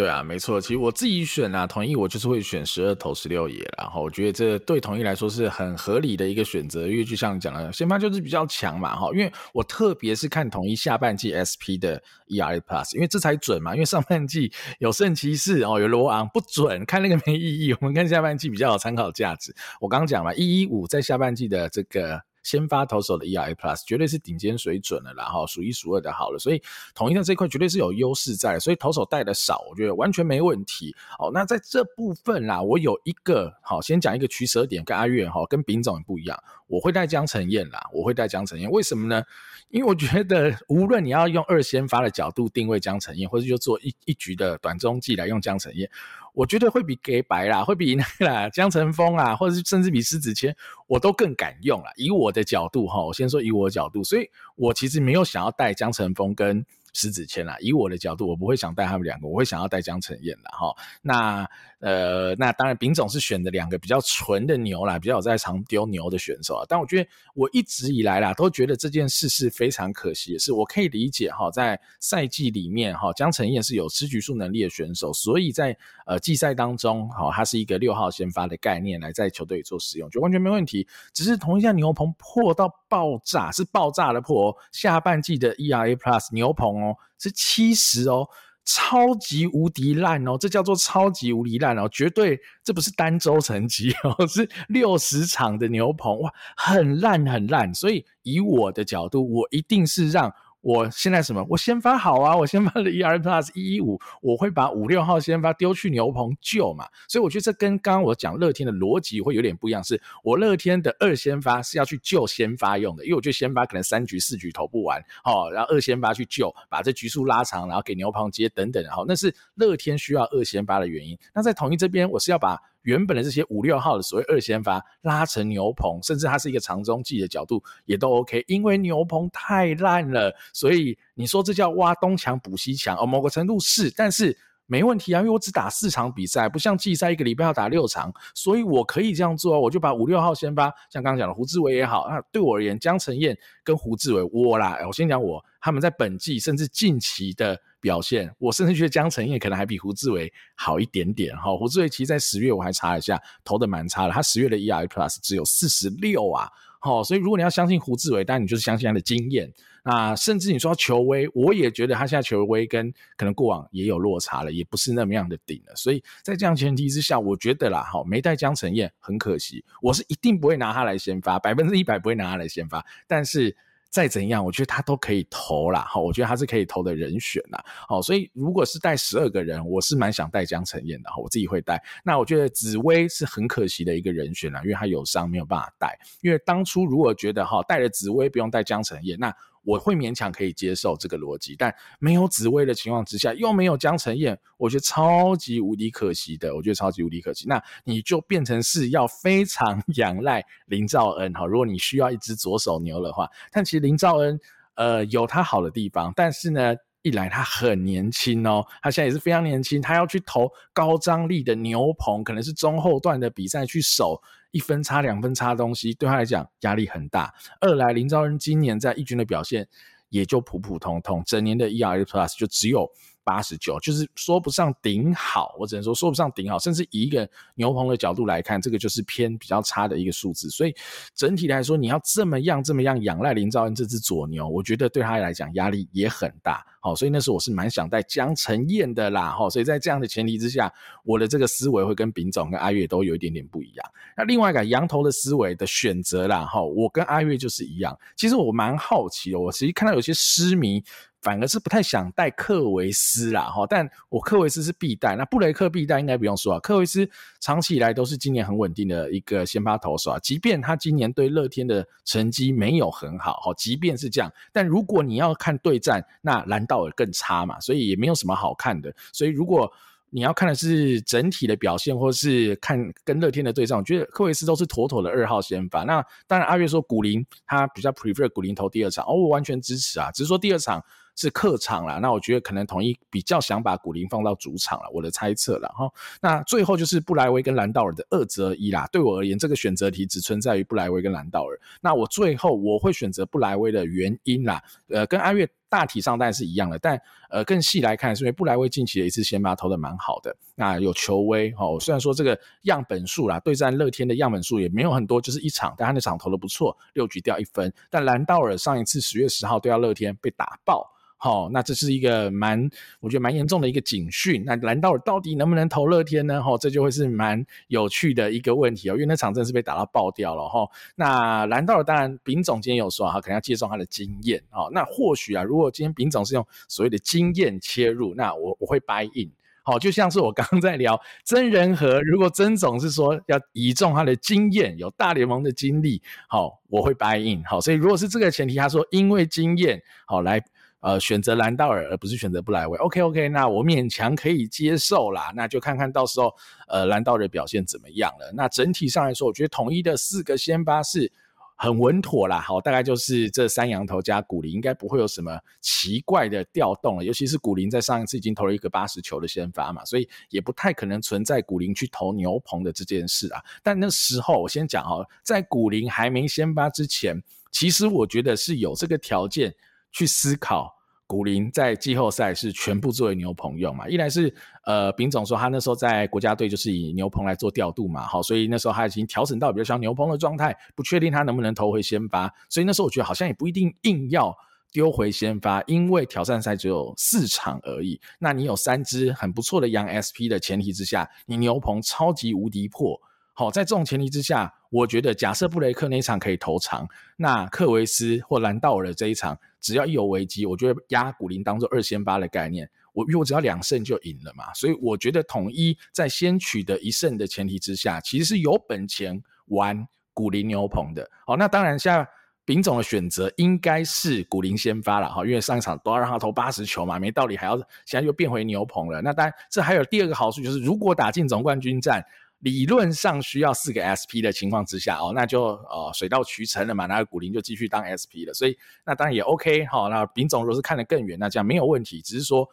[0.01, 19.55] 对啊，没错，其实我自己选啊，统一我就是会选十二投十六野，然后我觉得这对统一来说是很合理的一个选择，因为就像你讲的，先发就是比较强嘛，哈，因为我特别是看统一下半季 SP 的 ERA Plus，因为这才准嘛，因为上半季有圣骑士哦，有罗昂不准，看那个没意义，我们看下半季比较有参考价值。
[19.83, 22.23] 我刚刚讲了，一一五在下半季的这个。
[22.43, 26.63] 先发投手的 ERA Plus 绝对是顶尖水准了，然后数一数二的好了，所以
[26.95, 30.95] 统一的这一块绝对是有优势在，所以投手带的少，我觉得完全没问题。
[31.19, 39.23] 哦，那在这部分啦，我有一个好，先讲一个取舍点，跟阿月哈跟丙总也不一样，我会带江承燕啦，我会带江承燕，为什么呢？
[39.69, 45.89] 因为我觉得无论你要用二先发的角度定位江承燕，或者就做一一局的短中继来用江承燕。
[46.35, 50.55] 我觉得会比给白啦，会比那个啦江晨峰啊，或者是甚至比施子谦，
[50.87, 51.91] 我都更敢用啦。
[51.97, 57.57] 以我的角度哈，我先说以我的角度，所以我其实没有想要带江晨峰跟施子谦啦。
[57.61, 60.51] 以我的角度，我不会想带他们两个，我会想要带江承燕啦。
[60.53, 60.75] 哈。
[61.03, 61.49] 那。
[61.81, 66.67] 呃，那当然，丙总是选的两个比较纯的牛啦，比较有在常丢牛的选手啊。
[66.69, 75.75] 但我觉得我一直以来啦，都觉得这件事是非常可惜的，是我可以理解哈，在赛季里面哈，江承燕是有吃局数能力的选手，所以在
[76.05, 80.87] 呃季赛当中，哈，他是一个六号先发的概念来在球队里做使用，就完全没问题。
[81.15, 84.57] 只是同一家牛棚破到爆炸，是爆炸的破哦。
[84.73, 88.29] 下半季的 ERA Plus 牛棚哦是七十哦。
[88.67, 97.73] 超级无敌烂哦，这叫做超级无敌烂哦，绝对这不是单周成绩哦， 是六十场的牛棚哇，很烂很烂。
[97.75, 100.33] 所以以我的角度，我一定是让。
[100.61, 101.45] 我现在什么？
[101.49, 102.37] 我先发好啊！
[102.37, 106.87] 我先发的 E R Plus 一一五，我会把五六号先发丢去牛棚救嘛。
[107.09, 121.19] 所以我觉得这跟刚刚我讲乐天的逻辑会有点不一样，是我乐天的二先发是要去救先发用的，因为我觉得先发可能三局四局投不完，哦，然后二先发去救，把这局数拉长，然后给牛棚接等等，然后那是乐天需要二先发的原因。
[121.35, 122.61] 那在统一这边，我是要把。
[122.83, 147.61] 原本的这些五六号的所谓二先发拉成牛棚，甚至它是一个长中继的角度也都 OK，因为牛棚太烂了，所以你说这叫挖东墙补西墙哦，某个程度是，但是没问题啊，因为我只打四场比赛，不像季赛一个礼拜要打六场，所以我可以这样做，我就把五六号先发，像刚刚讲的胡志伟也好，那对我而言，江承燕跟胡志伟我啦，我先讲我他们在本季甚至近期的。
[147.83, 151.57] 表现，我甚至觉得江承燕可能还比胡志伟好一点点哈。
[151.57, 156.47] 胡志伟其实在十月我还查了一下，投的蛮差的，他十月的 E R Plus 只有四十六啊。
[156.79, 159.51] 好，所以如果你要相信胡志伟，当然你就是相信他的经验。
[159.83, 165.75] 那甚至你说球威，我也觉得他现在球威跟可能过往也有落差了，也不是那么样的顶了。
[165.75, 173.57] 所以在这样前提之下，我觉得啦，哈，没带江承燕很可惜，我是一定不会拿他来先发，百分之一百不会拿他来先发，但是。
[173.91, 181.83] 再怎样，我觉得他都可以投啦，哈，我觉得他是可以投的人选啦，好，所以如果是带十二个人，我是蛮想带江晨燕的，哈我自己会带。
[182.05, 185.99] 那我觉得紫薇是很可惜的一个人选啦，因为他有伤没有办法带。
[186.23, 189.35] 因为当初如果觉得哈带了紫薇不用带江晨燕，那。
[189.71, 196.55] 我会勉强可以接受这个逻辑，但没有紫薇的情况之下，又没有江承燕，我觉得超级无敌可惜的。
[196.57, 201.47] 我觉得超级无敌可惜，那你就变成是要非常 仰赖林兆恩哈。
[201.47, 204.41] 如果你需要一只左手牛的话，但其实林兆恩
[204.75, 214.21] 呃有他好的地方，但是呢，一来他很年轻哦，他现在也是非常年轻，他要去投高张力的牛棚，可能是中后段的比赛去守。
[214.51, 217.33] 一分差两分差的东西对他来讲压力很大。
[217.61, 219.69] 二来林兆恩今年在一军的表现
[220.09, 222.91] 也就普普通通，整年的 ERA Plus 就只有
[223.31, 230.51] 八十九，就是说不上顶好，我只能说说不上顶好，甚至以一个牛棚的角度来看，这个就是偏比较差的一个数字。
[230.51, 230.75] 所以
[231.15, 236.67] 整体来说，你要这么样这么样仰赖林兆恩这只左牛，我觉得对他来讲压力也很大。
[236.81, 239.31] 好，所以那时候我是蛮想带江晨燕的啦。
[239.31, 240.73] 哈，所以在这样的前提之下，
[241.05, 243.91] 我的这个思维会跟丙总跟阿月都有一点点不一样。
[244.17, 247.97] 那另外一个羊头的思维的选择啦，哈，我跟阿月就是一样。
[248.17, 250.83] 其实我蛮好奇的，我其实看到有些狮迷。
[251.21, 256.61] 反而是不太想带克维斯啦，哈，但我克维斯是必带，那布雷克必带应该不用说啊。
[256.61, 257.09] 克维斯
[257.41, 268.95] 长期以来都是今年很稳定的一个先发投手啊，即便他今年对乐天的成绩没有很好，哈，即便是这样，但如果你要看对战，那兰道尔更差嘛，所以也没有什么好看的。
[269.13, 269.71] 所以如果
[270.13, 275.85] 你要看的是整体的表现，或是看跟乐天的对战，我觉得克维斯都是妥妥的二号先发。
[275.85, 280.85] 那当然，阿月说古林他比较 prefer 古林投第二场，哦，我完全支持啊，只是说第二场
[281.17, 281.99] 是客场啦。
[281.99, 285.91] 那我觉得可能统一比较想把古林放到主场了，我的猜测了哈。
[286.21, 288.89] 那最后就是布莱威跟兰道尔的二择一啦。
[288.93, 291.59] 对我而言，这个选择题只存在于布莱威跟兰道尔。
[291.81, 295.49] 那我最后我会选择布莱威的原因啦，呃，跟阿月。
[295.71, 301.79] 大体上当然是一样的，但呃更细来看，是因为布莱威近期的一次先发投的蛮好的，那有球威哦。
[301.81, 307.73] 虽然说这个样本数啦，对战乐天的样本数也没有很多，就是一场，但他那场投的不错，六局掉一分。
[307.89, 310.91] 但兰道尔上一次十月十号对到乐天被打爆。
[311.23, 312.67] 好、那这是一个蛮，
[312.99, 314.43] 我觉得蛮严重的一个警讯。
[314.47, 316.43] 那兰道尔到底能不能投乐天呢？
[316.43, 318.95] 哈、哦，这就会是蛮有趣的一个问题哦。
[318.95, 320.67] 因为那场真是被打到爆掉了哈、
[320.97, 324.71] 那兰道尔当然，丙总今天有说哈，可能要借重他的经验哦。
[324.73, 329.31] 那或许啊，如果今天丙总是用所谓的经验切入，那我我会 buy in。
[329.63, 337.45] 好，就像是我刚刚在聊曾仁和，如果曾总是说要倚重他的经验，有大联盟的经历，好，我会 buy in。
[337.45, 340.43] 好，所以如果是这个前提，他说因为经验好来。
[340.81, 345.31] 呃，选择兰道尔而不是选择布莱威，OK OK，那我勉强可以接受啦。
[345.37, 346.35] 那就看看到时候，
[346.69, 348.33] 呃，兰道尔的表现怎么样了。
[348.35, 351.13] 那整体上来说，我觉得统一的四个先发是
[351.55, 352.41] 很稳妥啦。
[352.41, 357.05] 好，大概就是这三羊头加古林，应该不会有什么奇怪的调动了。
[357.05, 363.43] 尤其是古林在上一次已经投了一个八十球的先发嘛，所以也不太可能存在古林去投牛棚的这件事啊。
[363.63, 369.55] 但那时候我先讲哦，在古林还没先发之前，其实我觉得是有这个条件。
[369.93, 370.73] 去思考
[371.07, 373.89] 古林在季后赛是全部作为牛棚用嘛？
[373.89, 374.33] 一来是
[374.65, 384.33] 呃，丙总说他那时候在国家队就是以牛棚来做调度嘛，好，所以那时候他已经调整到比较像牛棚的状态，不确定他能不能投回先发，所以那时候我觉得好像也不一定硬要
[384.71, 393.01] 丢回先发，因为挑战赛只有四场而已，那你有三支很不错的洋 SP 的前提之下，你牛棚超级无敌破。
[393.41, 396.87] 好，在这种前提之下，我觉得假设布雷克那一场可以投长，
[397.17, 411.11] 那克维斯或兰道尔的这一场，只要一有危机，我觉得压古林当做二先发的概念，我因为我只要两胜就赢了嘛，所以我觉得统一在先取得一胜的前提之下，其实是有本钱玩古林牛棚的。
[411.27, 412.07] 好，那当然像
[412.45, 419.01] 丙总的选择应该是古林先发了哈，因为上一场都要让他投八十球嘛，没道理还要现在又变回牛棚了。
[419.01, 422.05] 那当然这还有第二个好处就是，如果打进总冠军战。
[422.41, 429.89] 理论上需要四个 SP 的情况之下哦，那就呃水到渠成了嘛，那古林就继续当 SP 了，所以那当然也 OK 哈、哦。
[429.91, 432.49] 那丙总如果是看得更远，那这样没有问题，只是说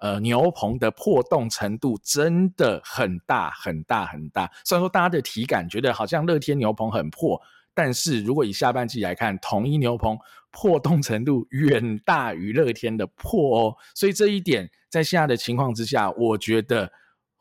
[0.00, 4.50] 呃牛棚的破洞程度真的很大很大很大。
[4.66, 7.40] 虽然说大家的体感觉得好像乐天牛棚很破，
[7.72, 10.18] 但是如果以下半季来看，统一牛棚
[10.50, 16.92] 破洞程度远大于乐天的破哦，所以这一点在现在的情况之下，我觉得。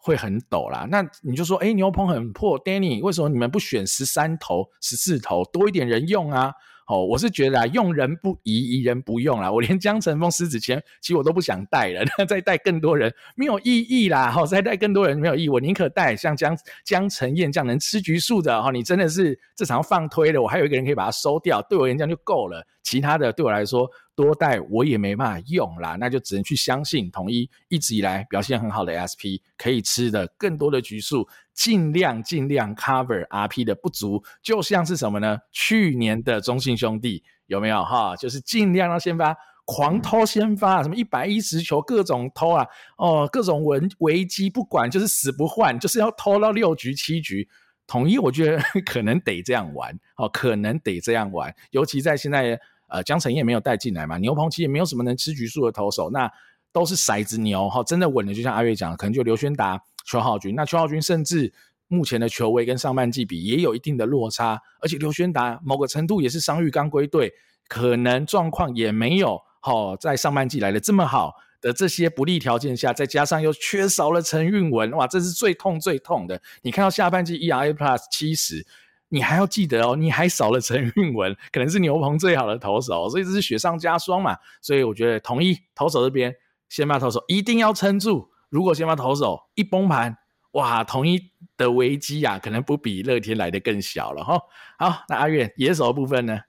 [0.02, 6.52] 会很陡啦，那你就说，哎，牛棚很破，Danny，为什么你们不选十三头、十四头，多一点人用啊？
[6.88, 9.50] 哦，我是觉得啊，用人不疑，疑人不用啦。
[9.50, 14.30] 我连江晨峰、狮子谦，其实我都不想带了，那 再带更多人没有意义啦。
[14.30, 18.62] 好，再带更多人没有意义，我宁可带像江江承燕这样能吃橘树的。
[18.62, 22.66] 哈，你真的是这场要放推了，我还有一个人可以把它收掉，对我而言这样就够了。
[22.84, 23.90] 其他的对我来说。
[24.14, 35.40] 多带我也没办法用啦，那就只能去相信统一一直以来表现很好的 SP 可以吃的更多的局数，尽量尽量 cover RP 的不足，就像是什么呢？
[35.52, 38.16] 去年的中信兄弟有没有哈？
[38.16, 42.68] 就是尽量让先发狂偷先发，什么一百一十球各种偷啊，
[42.98, 47.50] 哦，各种危危机不管，就是死不换，就是要偷到六局七局。
[47.92, 52.60] 统一我觉得 可能得这样玩，哦，可能得这样玩，尤其在现在。
[52.94, 54.18] 呃，江承燕没有带进来嘛？
[54.18, 56.30] 牛棚其实也没有什么能吃局数的投手，那
[56.74, 60.54] 都是骰子牛哈，真的稳的，就像阿月讲，可能就刘轩达、邱浩军。
[60.56, 61.54] 那邱浩军甚至
[61.88, 67.32] 目前的球威跟上半季比也有一定的落差，而且刘轩达某个程度也是伤愈刚归队，
[67.70, 71.34] 可能状况也没有好在上半季来的这么好。
[71.62, 76.42] 的这些不利条件下，再加上又缺少了陈韵文，哇，这是最痛最痛的。
[76.64, 78.66] 你看到下半季 ERA Plus 七十，
[79.10, 84.36] 你还要记得哦，你还少了陈韵文，可能是牛棚最好的投手，所以这是雪上加霜嘛。
[84.62, 86.34] 所以我觉得统一投手这边
[86.68, 90.18] 先发投手一定要撑住，如果先发投手一崩盘，
[90.54, 91.20] 哇，统一
[91.58, 94.40] 的危机啊，可能不比乐天来的更小了哈。
[94.80, 96.40] 好，那阿远野手的部分呢？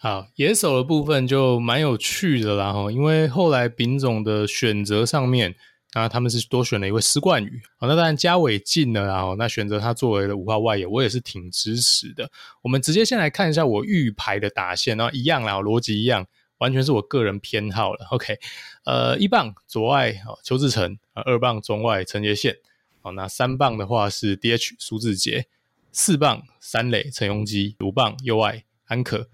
[0.00, 5.56] 好，野手的部分就蛮有趣的啦哈，因为后来丙总的选择上面，
[5.92, 12.30] 啊，他们是多选了一位施冠宇，好，那当然家伟进了，然后那选择他作为了五号外野，我也是挺支持的。
[12.62, 16.24] 我们直接先来看一下我预排的打线，然后一样啦，逻辑一样，
[16.58, 18.06] 完全是我个人偏好了。
[18.14, 18.38] OK，
[18.84, 22.56] 呃，一棒左外邱志成，二棒中外陈杰宪，
[23.02, 25.48] 好，那三棒的话是 DH 苏志杰，
[25.90, 29.28] 四棒三垒陈鏞基，五棒右外安可。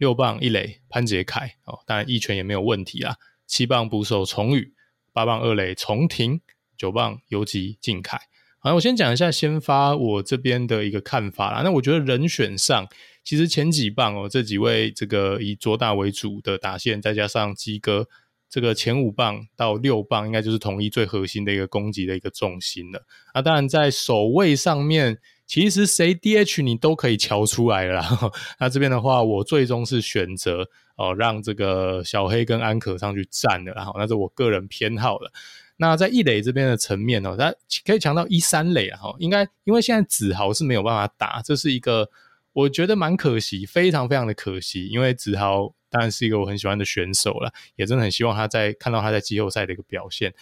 [0.00, 3.16] 六棒一垒潘杰凯哦，当然一拳也没有问题啊。
[3.46, 4.72] 七棒捕手崇宇，
[5.12, 6.40] 八棒二垒重庭，
[6.74, 8.18] 九棒游击靖凯。
[8.60, 11.60] 好，我先讲一下先发我这边的一个看法啦。
[11.62, 12.88] 那我觉得人选上，
[13.22, 18.08] 其实前几棒哦，这几位这个以左打为主的打线，再加上基哥，
[18.48, 23.04] 这个前五棒到六棒，应该就是统一最核心的一个攻击的一个重心了。
[23.34, 25.18] 啊，当然在守卫上面。
[25.50, 28.00] 其实谁 DH 你都可以瞧出来了。
[28.60, 35.32] 那这边的话，我最终是选择哦，让这个小黑跟安可上去站的，然后那是我个人偏好了。
[35.78, 37.52] 那在一垒这边的层面哦，他
[37.84, 42.08] 可以强到一三垒啊，应该因为现在子豪是没有办法打，这是一个
[42.52, 44.86] 我觉得蛮可惜，非常非常的可惜。
[44.86, 50.32] 因为子豪当然是一个我很喜欢的选手了，也真的很希望他在看到他在季后赛的一个表现。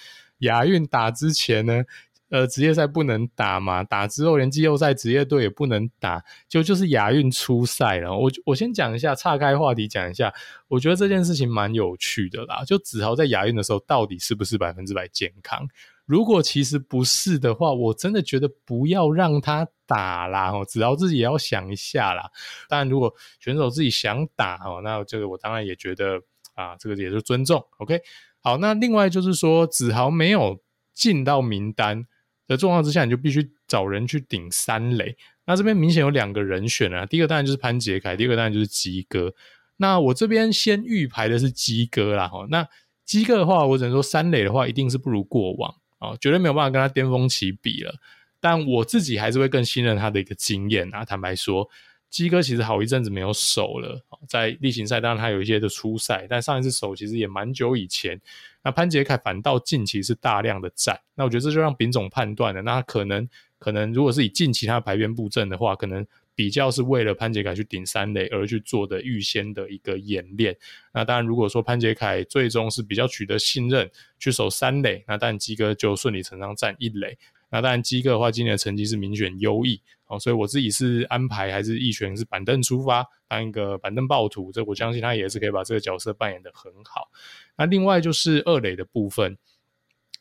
[0.41, 1.83] 亚运打之前呢，
[2.31, 8.15] 呃，职业赛不能打嘛，打之后连季后赛职业队也不能打，就就是亚运初赛了。
[8.15, 10.31] 我我先讲一下，岔开话题讲一下，
[10.69, 12.63] 我觉得这件事情蛮有趣的啦。
[12.67, 15.67] 就子豪在亚运的时候，到底是不是百分之百健康？
[16.05, 20.51] 如果其实不是的话，我真的觉得不要让他打啦。
[20.53, 22.31] 哦，子豪自己也要想一下啦。
[22.69, 26.21] 当然，如果选手自己想打哦，那这个我当然也觉得
[26.55, 27.65] 啊，这个也是尊重。
[27.79, 28.03] OK，
[28.43, 30.61] 好，那另外就是说，子豪没有
[30.93, 32.07] 进到名单。
[32.49, 35.17] 的状况之下，你就必须找人去顶三垒。
[35.45, 39.33] 那这边明显有两个人选啊，第一个当然就是潘杰凯，第二个当然就是基哥。
[39.77, 42.45] 那我这边先预排的是基哥啦，哈。
[42.51, 42.67] 那
[43.05, 47.95] 基哥的话，我只能说三垒的话一定是不如过往啊，绝对没有办法跟他巅峰期比了。
[48.41, 51.05] 但我自己还是会更信任他的一个经验啊。
[51.05, 51.69] 坦白说，
[52.11, 58.21] 基哥其实好一阵子没有守了，在例行赛当然他有一些的出赛，但上一次守其实也蛮久以前。
[58.65, 63.29] 那潘杰凯反倒近期是大量的战，那我觉得这就让丙总判断了，那可能
[63.59, 66.05] 可能如果是以近期他排边布阵的话，可能
[66.35, 70.57] 比较是为了潘杰凯去顶三垒而去做的预先的一个演练。
[70.93, 77.17] 那当然，如果说潘杰凯最终是比较取得信任去守三垒，那当然基哥就顺理成章站一垒。
[77.51, 87.09] 那当然基哥的话，今年的成绩是明显优异，哦，所以我自己是安排还是一拳是板凳出发，当一个板凳暴徒，这我相信他也是可以把这个角色扮演的很好。
[87.57, 89.39] 那另外就是二垒的部分，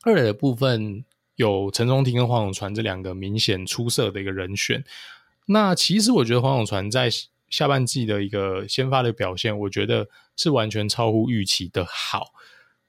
[0.04, 1.04] 二垒的部分
[1.36, 4.84] 有陈中廷跟黄永传这两个明显出色的一个人选。
[5.46, 7.10] 那其实我觉得黄永传在
[7.50, 12.34] 下半季的一个先发的表现，我觉得是完全超乎预期的好。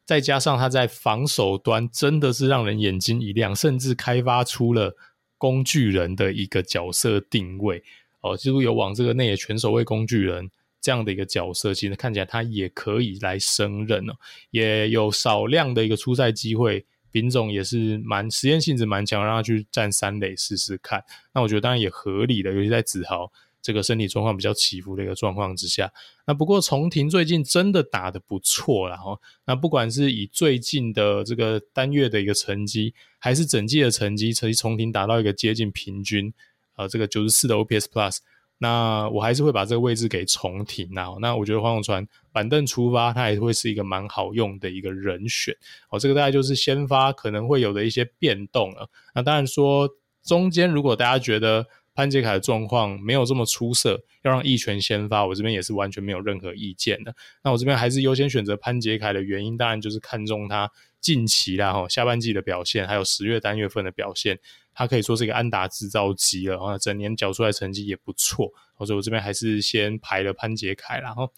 [0.04, 4.96] 再加上他在防守端真的是让人眼睛一亮，甚至开发出了
[5.38, 7.82] 工具人的一个角色定位
[8.20, 10.50] 哦，几乎有往这个内野全守卫工具人。
[10.80, 14.14] 这样的一个角色，其实看起来他也可以来升任哦，
[14.52, 16.86] 也有少量的一个出赛机会。
[17.10, 21.02] 丙总也是蛮实验性质蛮强，让他去站三垒试试看。
[21.34, 23.30] 那我觉得当然也合理的，尤其在子豪
[23.60, 25.92] 这个身体状况比较起伏的一个状况之下。
[26.26, 29.18] 那不过重庭最近真的打得不错了哈。
[29.46, 36.32] 那不管是以最近的这个单月的一个成绩，还是整季的成绩，其实重庭达到一个接近平均，
[36.76, 38.18] 呃，这个九十四的 OPS Plus。
[38.60, 41.14] 那我还是会把这个位置给重庭啊。
[41.20, 45.54] 那我觉得黄永传板凳出发，他也会是一个蛮好用的一个人选。
[45.90, 48.90] 哦，这个大概就是先发可能会有的一些变动了。
[49.14, 49.88] 那当然说
[50.24, 51.64] 中间如果大家觉得
[51.98, 57.12] 潘杰凯的状况没有这么出色，要让一拳先发，我这边也是完全没有任何意见的。
[57.42, 60.70] 那我这边还是优先选择潘杰凯的原因，当然就是看中他
[61.00, 64.38] 近期啦，哈，下半季的表现，还有十月单月份的表现。
[64.72, 68.52] 他可以说是一个安打制造机了，然后整年缴出来成绩也不错，
[68.86, 71.32] 所以我这边还是先排了潘杰凯，然后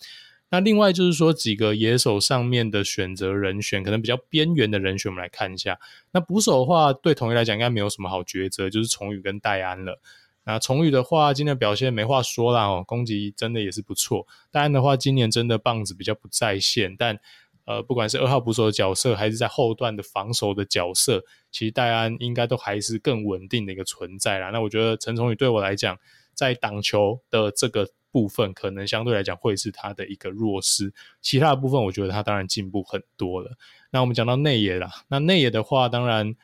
[0.51, 5.79] 那另外就是说几个野手上面的选择人选，可能比较边缘的人选，我们来看一下。
[6.13, 9.99] 那捕手的话，对统一来讲应该没有什么好抉择，就是崇宇跟戴安了。
[10.45, 14.27] 那崇宇的话，今年表现没话说啦，哦，攻击真的也是不错。
[14.51, 17.21] 戴安的话，今年真的棒子比较不在线，但
[17.67, 21.23] 呃，不管是二号捕手的角色，还是在后段的防守的角色，
[21.53, 24.51] 其实戴安应该都还是更稳定的一个存在啦。
[24.51, 25.97] 那我觉得陈崇宇对我来讲，
[26.35, 30.93] 在挡球的这个部分，可能相对来讲会是他的一个弱势。
[31.21, 33.57] 其他的部分，我觉得他当然进步很多了。
[33.91, 36.35] 那我们讲到内野啦，那内野的话，当然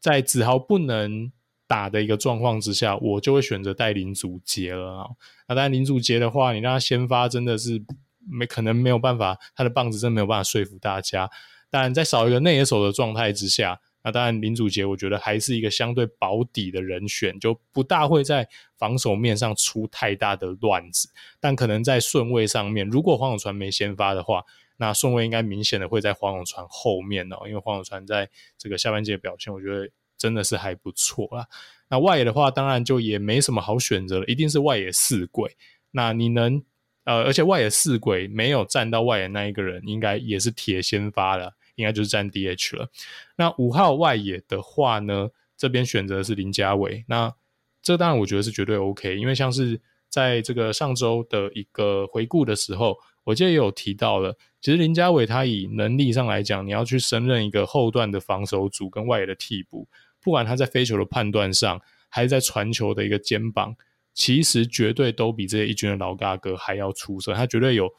[0.00, 1.30] 在子豪不能
[1.72, 5.06] 打的一个状况之下，我就会选择带林祖杰了啊。
[5.48, 7.82] 那当然林祖杰的话，你让他先发真的是。
[8.24, 11.28] 没可能没有办法，他的棒子真没有办法说服大家。
[11.70, 18.48] 当然，在少一个内野手的状态之下，那当然林祖杰我觉得还是一个相对保底的人选，就不大会在
[18.78, 21.08] 防守面上出太大的乱子。
[21.40, 24.44] 但可能在顺位上面，如果黄永传没先发的话，
[24.76, 29.90] 那顺位应该明显的会在黄永传后面哦，因为黄永传在这个下半季的表现，我觉得
[30.22, 31.46] 真的是还不错啊。
[31.88, 35.56] 那外野的话，当然就也没什么好选择了，一定是外野四鬼。
[35.90, 36.62] 那你能？
[37.04, 42.88] 呃，而且外野四鬼没有站到外野那一个人，应该也是铁先发了，应该就是站 DH 了。
[43.34, 47.04] 那五号外野的话呢，这边选择的是林家伟。
[47.08, 47.34] 那
[47.82, 59.88] 这当然我觉得是绝对 OK，因为像是在这个上周的一个回顾的时候，我记得也有提到了，其实林家伟他以能力上来讲，你要去升任一个后段的防守组跟外野的替补，
[60.22, 63.74] 不管他在飞球的判断上，还是在传球的一个肩膀。
[64.14, 67.90] 其实绝对都比这些一军的老大哥还要出色，他绝对有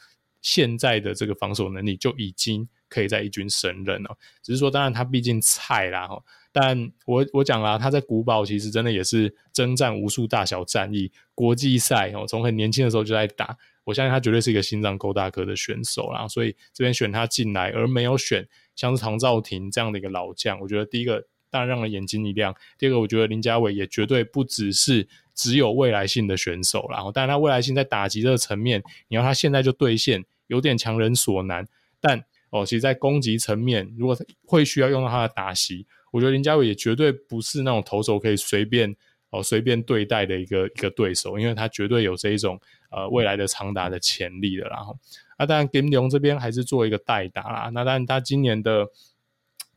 [0.43, 4.15] 现在的这个防守能力，就已经可以在一军胜任了。
[4.43, 6.21] 只是说，当然他毕竟菜啦哈。
[6.51, 13.57] 但我我讲啦，他在古堡其实真的也是征战无数大小战役，国际赛哦，从很年轻的时候就在打。
[13.84, 16.28] 我相信他绝对是一个心脏够大颗的选手啦。
[16.28, 22.54] 所以这边选他进来，而没有选像是唐兆廷这样的一个老将，我觉得第一个当然让人眼睛一亮。
[22.78, 25.08] 第二个，我觉得林家伟也绝对不只是。
[25.36, 31.68] 只有未来性的选手，然后，当然他未来性在打击这个层面，你要他现在就兑现，有点强人所难。
[31.99, 38.95] 但哦，其实，在攻击层面，如果会需要用到他的打击，我觉得林家伟也绝对不是那种投手可以随便
[39.32, 44.68] 哦随便对待的一个一个对手，因为他绝对有这一种呃未来的长打的潜力的。
[44.70, 44.95] 然后，
[45.39, 47.72] 那当然金龙这边还是做一个代打啦。
[47.74, 48.88] 那当然他今年的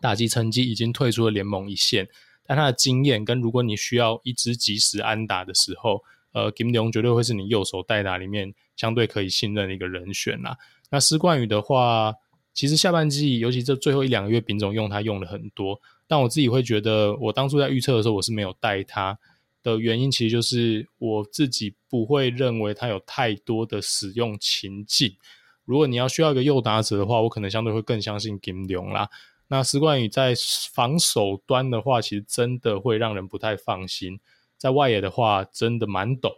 [0.00, 2.08] 打击成绩已经退出了联盟一线。
[2.44, 10.56] 但他的经验跟如果你需要一支及时安打的时候，呃，金龙绝对会是你右手代打里面相对可以信任的一个人选啦。
[10.90, 12.14] 那施冠宇的话，
[12.54, 15.80] 其实下半季尤其这最后一两个月，丙总用他用了很多。
[16.06, 19.18] 但我自己会觉得，我当初在预测的时候，我是没有带他
[19.64, 25.16] 的原因，其实就是我自己不会认为他有太多的使用情境。
[25.64, 29.10] 如果你要需要一个右打者的话，我可能相对会更相信金龙啦。
[29.48, 30.34] 那石冠宇在
[30.72, 34.18] 防守端的话，其实真的会让人不太放心。
[34.58, 36.30] 在外野的话，真的蛮陡。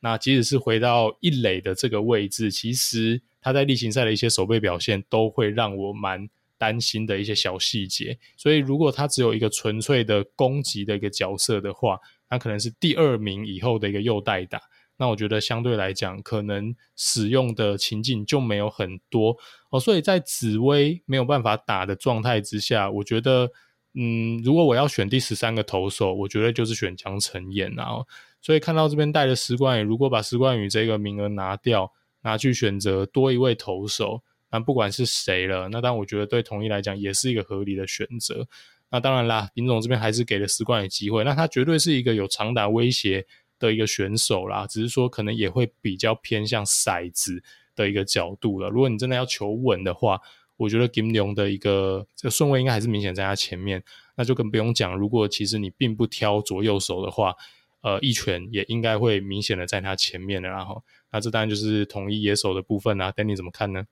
[0.00, 8.18] 那即使是回到一垒的这个位置，其实他在例行赛的一些守备表现，都会让我蛮担心的一些小细节。
[8.36, 14.60] 所以，如果他只有一个纯粹的攻击的一个角色的话，那可能是第二名以后的一个右代打。
[15.00, 19.34] 那我觉得相对来讲，可能使用的情境就没有很多
[19.70, 23.50] 哦，所以在紫薇没有办法打的状态之下，我觉得，
[23.94, 28.06] 嗯，如果我要选第十三个投手，我觉得就是选江承燕，然后，
[28.42, 31.90] 所以看到这边带的石冠宇，如果把石冠宇这个名额拿掉，
[32.20, 38.46] 拿去选择多一位投手，那不管是谁了，那当然我觉得对统一来讲也是一个合理的选择。
[38.90, 43.24] 那当然啦，林总这边还是给了石冠宇机会，那他绝对是一个有长打威胁
[43.60, 47.40] 的一个选手啦，只是说可能也会比较偏向骰子
[47.76, 48.68] 的一个角度了。
[48.68, 50.20] 如果你真的要求稳的话，
[50.56, 53.82] 我觉得金龙的一个这个顺位应该还是明显在他前面，
[54.16, 54.96] 那就更不用讲。
[54.96, 57.34] 如果其实你并不挑左右手的话，
[57.82, 60.48] 呃，一拳也应该会明显的在他前面的。
[60.48, 60.82] 然后，
[61.12, 63.86] 那这当然就是统一野手的部分啊，Danny 怎么看呢？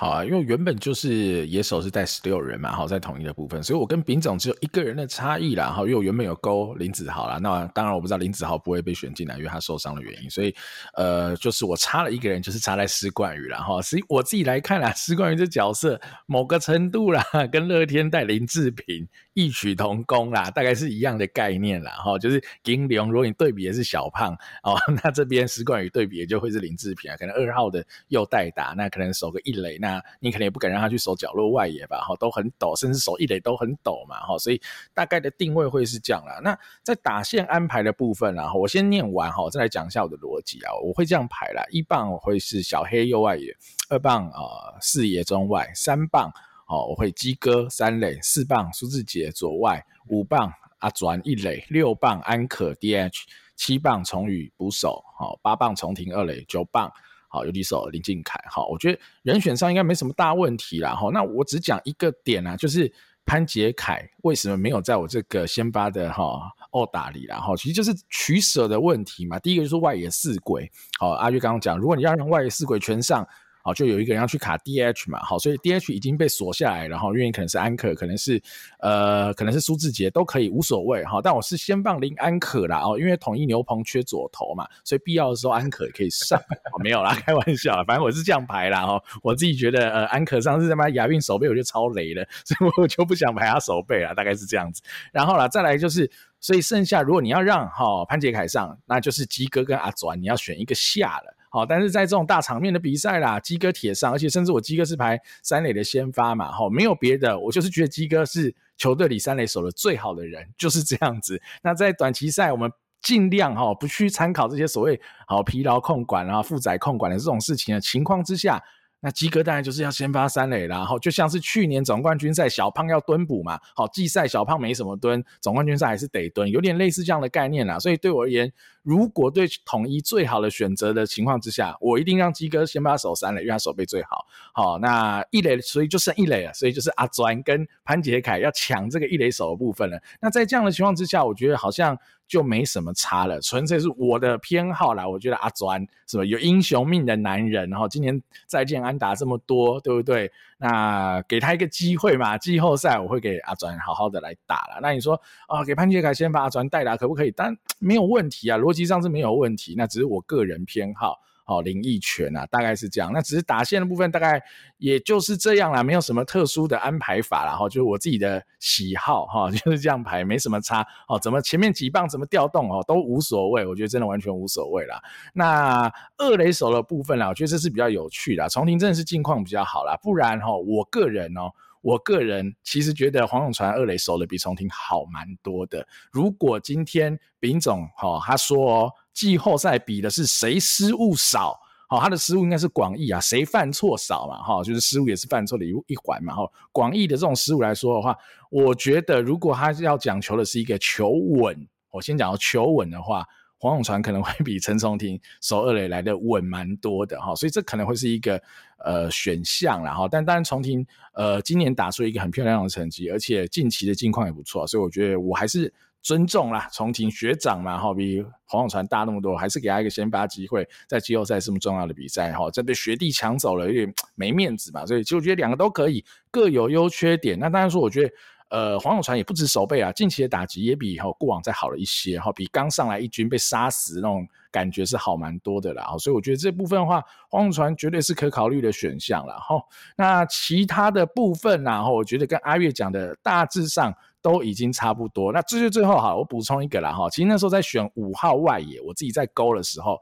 [0.00, 10.54] 好啊，因为原本就是野手是带十六人嘛，好，在统一的部分，所以我跟丙总只有一个人的差异啦，哈，因为我原本有勾林子豪啦，那当然我不知道林子豪不会被选进来，因为他受伤的原因，所以
[10.94, 17.22] 呃，就是我差了一个人，就是差在施冠宇啦，哈，所以我自己来看啦，施冠宇这角色某个程度啦，
[17.52, 24.32] 跟乐天带林志平异曲同工啦，大概是一样的概念啦，哈，就是金龙，如果你对比的是小胖
[24.62, 29.89] 哦， 那这边施冠宇对比的就会是林志平啊，可能二号的右代打，那可能守个一垒那。
[29.90, 34.60] 那你可能也不敢让他去守角落外野吧，哈，都很陡，甚至守一垒都很陡嘛，哈，所以
[34.94, 36.40] 大概的定位会是这样啦。
[36.42, 40.72] 那在打线安排的部分啦，我先念完哈，再来讲一下我的逻辑啊。
[40.84, 43.56] 我会这样排啦：一棒我会是小黑右外野，
[43.88, 46.32] 二棒呃四野中外，三棒
[46.68, 53.22] 哦我会鸡哥三垒，四棒苏志杰左外，五棒阿转一垒，六棒安可 DH，
[53.56, 56.92] 七棒崇宇捕手，好，八棒重庭二垒，九棒。
[57.30, 61.08] 好，有几首林敬凯，好，我觉得人选上应该没什么大问题啦，哈。
[61.14, 62.92] 那我只讲一个点啊，就是
[63.24, 69.38] 潘杰凯为什么没有在我这个先发的哈澳打里啦，哈，其实就是取舍的问题嘛。
[69.38, 73.26] 第一个就是外野四鬼，好，阿玉刚刚讲，如果你要让外野四鬼全上。
[73.72, 78.40] 就有一个人要去卡 DH 嘛，好，所以 DH 已经被锁下来，然后因为可能是安可，可能是
[78.80, 81.20] 呃，可能是苏志杰都可以，无所谓哈。
[81.22, 86.40] 但我是先放林安可啦，哦，因为统一牛棚缺左投嘛，所以必要的时候安可也可以上。
[86.82, 89.02] 没有啦，开玩笑，反正我是这样排啦哈。
[89.22, 94.82] 我自己觉得呃，安可上次他妈亚运守备我就超雷了， 所以我就不想排他守备啦，大概是这样子。
[95.12, 96.10] 然后啦，再来就是，
[96.40, 101.36] 所以剩下如果你要让哈潘杰凯上，那就是基哥跟阿转，你要选一个下了。
[101.50, 111.42] 好，但是在这种大场面的比赛啦，鸡哥铁上，而且甚至我鸡哥是排三垒的先发嘛，好，没有别的，我就是觉得鸡哥是球队里三垒守的最好的人，就是这样子。
[111.62, 112.72] 那在短期赛，我们
[113.02, 118.62] 尽量哈不去参考这些所谓好疲劳控管啊、负载控管的这种事情的情况之下。
[119.00, 127.78] 那基哥当然就是要先发三垒啦，然后就像是去年总冠军赛小胖要蹲补嘛，好，季赛小胖没什么蹲，总冠军赛还是得蹲，有点类似这样的概念啦。
[127.78, 128.52] 所以对我而言，
[128.82, 134.26] 如果对统一最好的选择的情况之下，我一定让基哥先把手三垒，因为他手背最好。
[134.52, 139.98] 好，那一垒所以就剩一垒了，所以就是阿转跟潘杰凯要抢这个一垒手的部分了。
[140.20, 141.98] 那在这样的情况之下，我觉得好像。
[142.30, 145.06] 就没什么差了，纯粹是我的偏好啦。
[145.06, 150.30] 我觉得阿转是吧，有英雄命的男人，然后今年再见安达这么多，对不对？
[150.56, 154.78] 那给他一个机会嘛，季后赛我会给阿转好好的来打了。
[154.80, 157.32] 那你说啊，给潘杰凯先把阿转代打可不可以？
[157.32, 159.74] 但没有问题啊，逻辑上是没有问题。
[159.76, 161.18] 那只是我个人偏好。
[161.50, 163.10] 哦，林益全啊，大概是这样。
[163.12, 164.40] 那只是打线的部分，大概
[164.78, 167.56] 也就是这样啦，没有什么特殊的安排法啦。
[167.56, 170.86] 哈，就是我自己的喜好哈， 就是这样排，没什么差。
[171.08, 173.66] 哦，怎么前面几棒怎么调动哦，都无所谓。
[173.66, 175.02] 我觉得真的完全无所谓啦。
[175.34, 178.48] 那二垒手的部分啦，我觉得这是比较有趣的。
[178.48, 181.50] 重庭真的是近况比较好啦，不然哈，我个人哦，
[181.80, 185.84] 我个人其实觉得黄永传二垒守的比重庭好蛮多的。
[186.12, 188.92] 如果今天丙总哈他说哦。
[189.12, 191.58] 季后赛比的是谁失误少，
[191.88, 198.16] 好，他的失误应该是广义啊，谁犯错少嘛，哈，就是失误也是犯错的一一环嘛，哈，广义的这种失误来说的话，
[198.50, 203.26] 我觉得如果他要讲求的是一个求稳，我先讲到求稳的话，
[203.58, 208.40] 黄永传可能会比陈松廷守二垒来的稳蛮多的哈，所以这可能会是一个
[208.84, 215.72] 呃选项啦哈，但当然重廷呃今年打出一个很漂亮的成绩，而且近期的近况也不错，所以我觉得我还是。
[216.02, 227.38] 尊重啦，重庭学长嘛，哈，比黄永传大那么多，还是给他一个先发机会，在季后赛这么重要的比赛，哈，这被学弟抢走了，有点没面子嘛，所以其实我觉得两个都可以，各有优缺点。
[227.38, 228.14] 那当然说，我觉得，
[228.48, 239.62] 呃，黄永传也不止守备啊，近期的打击也比哈过往再好了一些，哈，比刚上来一军被杀死那种感觉是好蛮多的啦，所以我觉得这部分的话，黄永传绝对是可考虑的选项了，哈。
[239.96, 243.94] 那其他的部分呢，哈，我觉得跟阿月讲的大致上。
[244.22, 247.08] 都已经差不多，那最最最后哈，我补充一个了哈。
[247.10, 249.98] 其实那时候在选五号外野，我自己在勾的时候，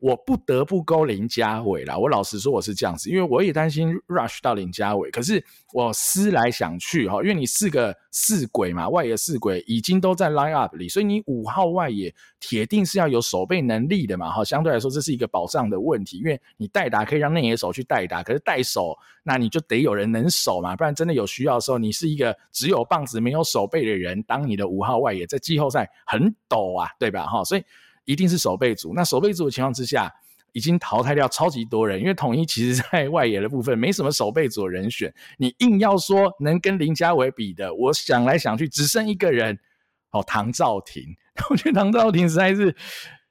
[0.00, 1.96] 我不得不勾林家伟啦。
[1.96, 5.10] 我老实说我是这样子，因为我也担心 rush 到林家伟。
[5.10, 14.44] 可是我思来想去哈，因为你四个四鬼嘛，外野四鬼已经都在 line up 里，所以你五号外野铁定是要有守备能力的嘛哈。
[14.44, 27.42] 相对来说，这是一个保障的问题，因为你代打可以让内野手去代打，可是代守那你就得有人能守嘛，不然真的有需要的时候，你是一个只有棒子没有守备的人，当你的五号外野在季后赛很抖啊，对吧哈？
[27.44, 27.64] 所以
[28.08, 28.92] 一定是守备组。
[28.92, 30.12] 那守备组的情况之下。
[30.52, 39.56] 已经淘汰掉超级多人，因为统一其实在外野的部分没什么守备组的人选，你硬要说能跟林家伟比的，我想来想去只剩一个人，
[40.10, 41.04] 哦，唐兆廷，
[41.50, 42.74] 我觉得唐兆廷实在是。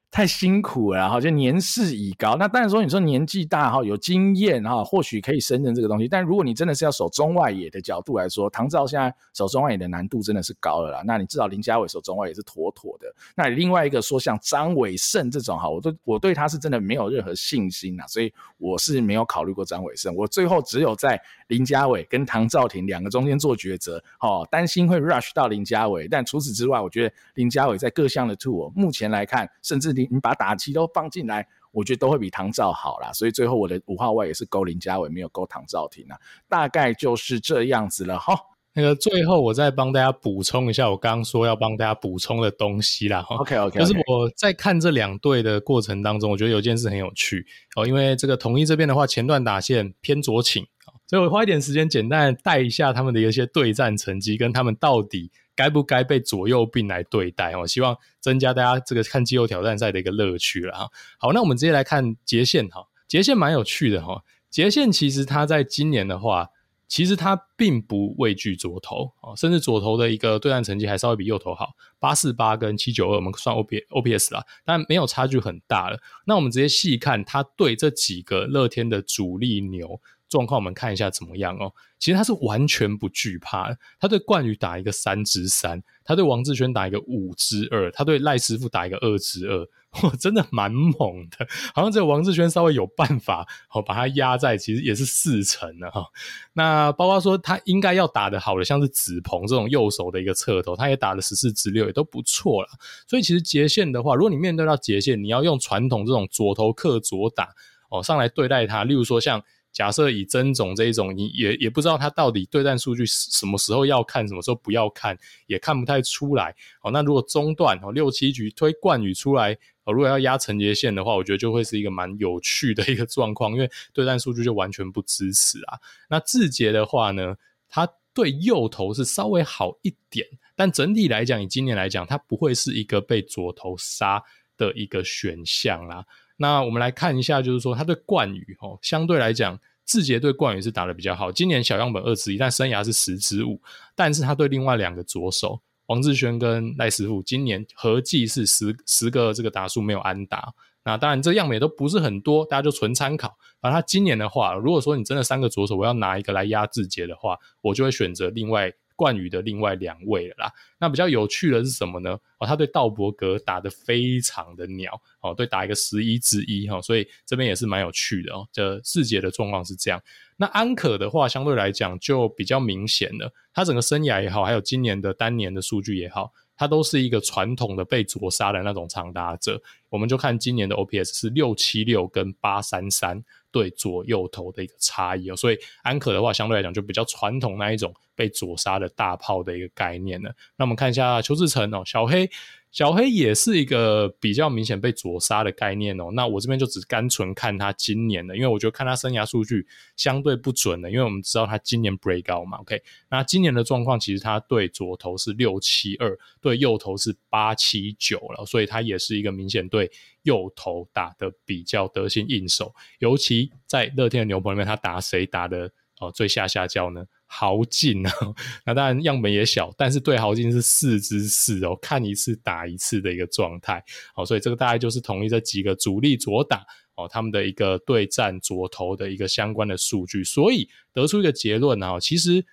[0.09, 2.35] 太辛苦了，哈，就年事已高。
[2.37, 6.07] 那当然说，你说年纪大哈，有经验哈，或许可以胜任这个东西。
[6.07, 11.03] 但如果你真的是要守中外野的角度来说，唐兆现在守中外野的难度真的是高了啦。
[11.05, 13.07] 那你至少林家伟守中外野是妥妥的。
[13.35, 20.15] 那另外一个说像张伟胜这种哈，我都我对他是真的没有任何信心呐，所以我是没有考虑过张伟胜。
[20.15, 26.07] 我最后只有在林家伟跟唐兆廷两个中间做抉择，哦，担心会 rush 到林家伟。
[26.07, 33.11] 但除此之外，我觉得林家伟在各项的 tool，目前来看，甚至你你把打击都放进来，我觉得都会比唐兆好啦。
[33.13, 36.17] 所以最后我的五号外也是勾林家伟，没有勾唐兆廷啊，
[36.49, 38.37] 大概就是这样子了哈。
[38.73, 43.25] 那个最后我再帮大家补充一下，我刚刚说要帮大家补充的东西啦。
[43.27, 50.63] OK OK，就是我在看这两队的过程当中，我觉得有件事很有趣哦，因为这个统一这边的话，前段打线偏左倾，
[51.07, 55.31] 所以我花一点时间简单带一下他们的一些对战成绩，跟他们到底。
[55.55, 57.57] 该不该被左右并来对待？
[57.57, 60.87] 我希望增加大家这个看季后挑战赛的一个乐趣了哈。
[61.17, 62.85] 好，那我们直接来看截线哈。
[63.07, 64.21] 杰线蛮有趣的哈，
[64.51, 66.49] 杰线其实他在今年的话。
[66.89, 75.99] 其实他并不畏惧左投啊，甚至左投的一个对战成绩还稍微比右投好，八四八跟七九二，我们算 O P O P S 啦，但没有差距很大了。
[76.25, 81.71] 那我们直接细看他对这几个乐天的主力牛状况，我们看一下怎么样哦。
[81.99, 89.67] 其实他是完全不惧怕，他对冠宇打一个三之三，他对王志轩打一个五之二，他对赖师傅打一个二之二。
[90.03, 96.05] 哇，真的蛮猛的，好像只有王志轩稍微有办法，好把他压在，其实也是四成的哈。
[96.53, 102.69] 那包括说他应该要打得好的，像是子鹏这种右手的一个侧头，他也打了十四之六，也都不错了。
[103.07, 107.49] 所以其实杰线的话，如果你面对到杰线，你要用传统这种左头克左打
[107.89, 109.41] 哦上来对待他，例如说像。
[109.77, 116.55] 假设以曾总这一种，你也也不知道他到底对战数据什么时候要看，什么时候不要看，也看不太出来。
[116.81, 125.77] 好，那如果中段哦六七局推冠宇出来，哦如果要压陈杰线的话，我觉得就会是一个蛮有趣的一个状况，因为对战数据就完全不支持啊。
[126.09, 127.35] 那志杰的话呢，
[127.69, 130.25] 他对右投是稍微好一点，
[130.55, 134.23] 但整体来讲，以今年来讲，他不会是一个被左投杀
[134.57, 136.03] 的一个选项啦。
[136.37, 141.31] 那我们来看一下，就是说他对冠宇哦，相对来讲，志杰对冠宇是打得比较好。
[141.31, 143.59] 今年小样本二支一，但生涯是十支五。
[143.95, 150.53] 但是他对另外两个左手王志轩跟赖师傅，今年合计是十十个这个打数没有安打。
[150.83, 153.37] 那当然这样本也都不是很多，大家就纯参考。
[153.59, 158.71] 而他今年的话，如果说你真的三个左手，我要拿一个来压志杰的话，我就会选择另外。
[158.97, 162.19] 冠宇的另外两位了啦，那比较有趣的是什么呢？
[162.39, 168.45] 哦，他对道伯格打得非常的鸟，哦，对，打一个十一之一哈，所以这边也是蛮有趣的哦。
[168.51, 170.01] 这世杰的状况是这样，
[170.35, 179.61] 那安可的话相对来讲就比较明显了，他整个生涯也好，还有今年的单年的数据也好，它都是一个传统的被左杀的那种长打者。
[179.89, 183.23] 我们就看今年的 OPS 是六七六跟八三三。
[183.49, 190.29] 对左右投的一个差异哦，所以安可的话相对来讲就比较传统那一种被左杀的大炮的一个概念呢。
[190.57, 192.29] 那我们看一下邱志成哦，小黑。
[192.71, 199.65] 小黑也是一个比较明显被左杀的概念哦，那我这边就只单纯看他今年的，因为我觉得看他生涯数据
[199.95, 202.79] 相对不准的，因为我们知道他今年 break out 嘛，OK，
[203.09, 209.89] 那今年的状况其实他对左投是六七二，对右投是八七九了，所以他也是一个明显对
[210.23, 217.05] 右投打得比较得心应手，尤其在乐天的牛棚里面，他打谁打得哦最下下焦呢？
[217.29, 218.11] 豪进啊，
[218.65, 223.83] 那当然样本也小，但是对豪进是四之四哦，看一次打一次的一个状态，
[224.15, 232.43] 好，所以这个大概就是统一这几个主力左打哦，他们的一个对战左投的一个相关的数据，所以得出一个结论啊，其实，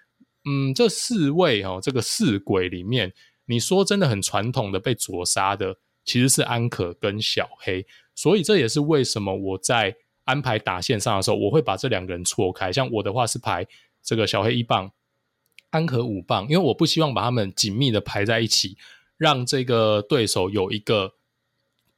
[0.45, 3.13] 嗯，这四位哦，这个四鬼里面，
[3.47, 9.95] 你说真的很传统的被左杀的，其实是安可跟小黑，所以这也是为什么我在
[10.25, 13.65] 安排打线上的时候，我会把这两个人错开，像我的话是排。
[14.05, 14.93] 这个小黑一棒，
[15.71, 18.77] 安可五棒，因为我不希望把他们紧密的排在一起，
[19.17, 21.15] 让这个对手有一个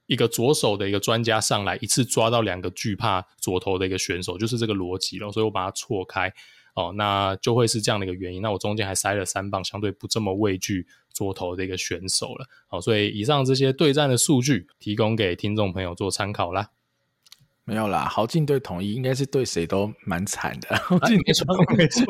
[0.06, 5.32] 一个左手的一个专家上来，一次抓到两个惧怕左头的一个选手，就是这个逻辑了。
[5.32, 6.32] 所以我把它错开，
[6.74, 8.40] 哦，那就会是这样的一个原因。
[8.40, 12.46] 那我中间还塞了三棒，相对不这么畏惧左头的一个选手了。
[12.68, 16.70] 好，所以以上这些对战的数据，提供给听众朋友做参考啦。
[17.68, 20.80] 没有啦，豪进对统一应该是对谁都蛮惨的。
[21.04, 22.04] 今年没错，没错。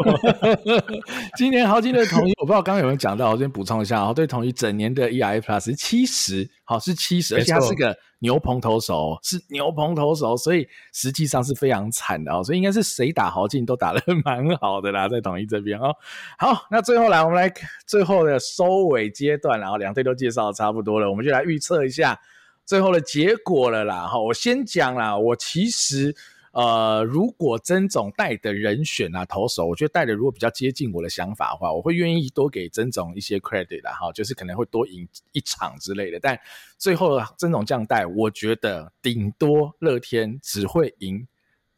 [1.35, 12.45] 今年豪进对统一，我不知道刚刚有人讲到，我这边补充一下，对统一整年的 ERA Plus 是七十，好是七十，而且他是个牛棚投手，是牛棚投手，所以实际上是非常惨的哦。
[12.45, 15.91] 所以应该是谁打豪进都打得蛮好的啦，在统一这边哦。
[16.37, 17.51] 好，那最后来我们来
[17.87, 22.21] 最后的收尾阶段，然后两队都介绍的差不多了，我们就来预测一下。
[22.67, 25.17] 最后的结果了啦，哈，我先讲啦。
[25.17, 26.15] 我其实，
[26.51, 36.19] 呃，如果曾总带的人选啊，投手，我觉得带的如果比较接近我的想法的话，我会愿意多给曾总一些 credit 啦，哈，就是可能会多赢一场之类的。
[36.19, 36.37] 但
[36.77, 41.29] 最后曾总这样带，我觉得顶多乐天只会赢。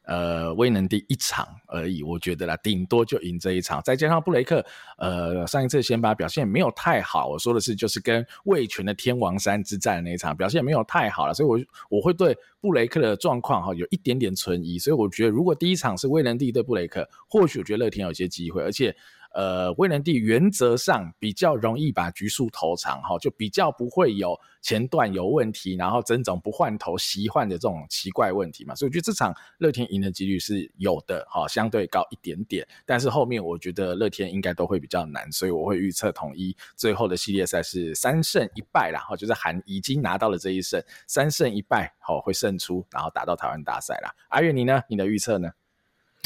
[0.08, 3.78] 呃，威能第一场而已，我觉得啦，顶多就赢这一场。
[3.84, 4.64] 再加上布雷克，
[4.96, 14.78] 呃，上一次先发表现没有太好，我说的是就是跟魏全的天王山之战那一场表现没有太好了，所以我我会对布雷克的状况哈有一点点存疑。
[14.78, 18.96] 所以我觉得如果第一场是威能第一对布雷克，或许我觉得乐天有些机会，而且
[19.34, 32.66] 呃，威能帝原则上比较容易把局数投长，哈，就比较不会有前段有问题，然后曾总不换头习换的这种奇怪问题嘛，所以我觉得这场乐天赢的几率是有的，哈，相对高一点点。
[32.86, 44.12] 但是后面我觉得乐天应该都会比较难，所以我会预测统一最后的系列赛是三胜一败啦，哈，就是含已经拿到了这一胜，三胜一败，好会胜出，然后打到台湾大赛啦。
[44.30, 44.82] 阿月你呢？
[44.88, 45.50] 你的预测呢？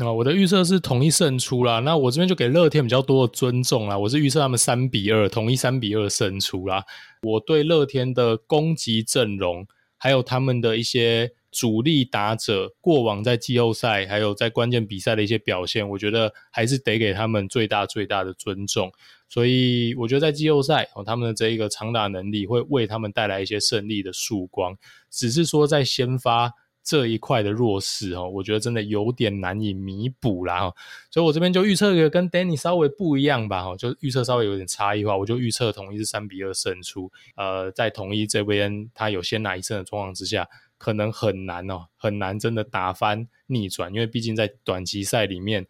[0.05, 1.81] 啊，我的预测是统一胜出啦。
[1.81, 3.97] 那我这边就给乐天比较多的尊重啦。
[3.97, 6.85] 我是预测他们三比二，统一三比二胜出啦。
[7.23, 9.67] 我对乐天的攻击阵容，
[9.97, 18.93] 还有他们的一些主力打者，过往在季后赛还有在关键比赛的一些表现，我觉得还是得给他们最大最大的尊重。
[19.29, 24.77] 所以我觉得在季后赛哦，他们的这一个长打能力会为他们带来一些胜利的曙光。
[25.11, 26.53] 只是说在先发。
[26.85, 30.75] 这一块的弱势哦，我觉得真的有点难以弥补啦哈，
[31.11, 37.11] 所以我这边就预测一个跟 Danny 稍微不一样吧哈，就预测稍微有点差异化，我就预测统一是三比二胜出。
[37.37, 45.65] 呃，在统一这边他有先拿一胜的状况之下，可能很难哦，很难真的打翻逆转，因为毕竟在短期赛里面，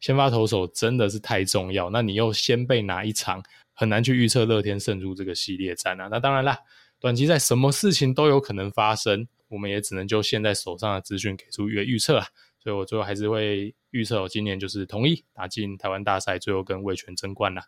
[0.00, 1.88] 先发投手真的是太重要。
[1.90, 6.08] 那你又先被拿一场，很难去预测乐天胜出这个系列战啊。
[6.10, 6.58] 那当然啦，
[6.98, 9.28] 短期赛什么事情都有可能发生。
[9.48, 12.26] 我们也只能就现在手上的资讯给出一个预测啊，
[12.58, 17.64] 所以我最后还是会预测我今年就是同意打进台湾大赛，最后跟魏全争冠啦。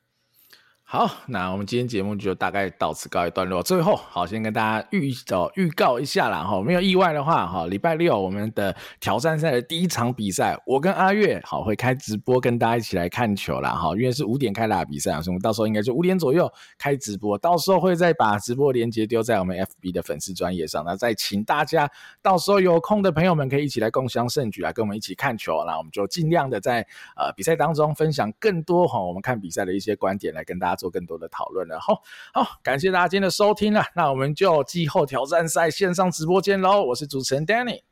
[0.93, 3.62] 好，那我们今天节目就大概到此告一段落。
[3.62, 21.89] 最后，好，先跟大家预早预告一下啦，哈，没有意外的话，哈，礼拜六我们的挑战赛的第一场比赛，我跟阿月好会开直播跟大家一起来看球啦，哈，因为是五点开打比赛啊，所以我们到时候应该就五点左右开直播，到时候会再把直播连接丢在我们 FB 的粉丝专业上，那再请大家
[22.21, 26.85] 到时候有空的朋友们可以一起来共襄盛举，来跟我们一起看球，那我们就尽量的在
[27.15, 30.80] 呃比赛当中分享更多哈我们看比赛的一些观点，来跟大家。
[30.81, 32.02] 做更多的讨论了，好
[32.32, 37.82] 好感谢大家今天的收听了，那我们就季后挑战赛线上直播间喽，我是主持人 Danny，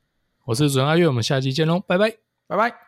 [0.47, 2.17] 我是主持人阿月，我们下期见喽，拜拜，
[2.47, 2.88] 拜拜。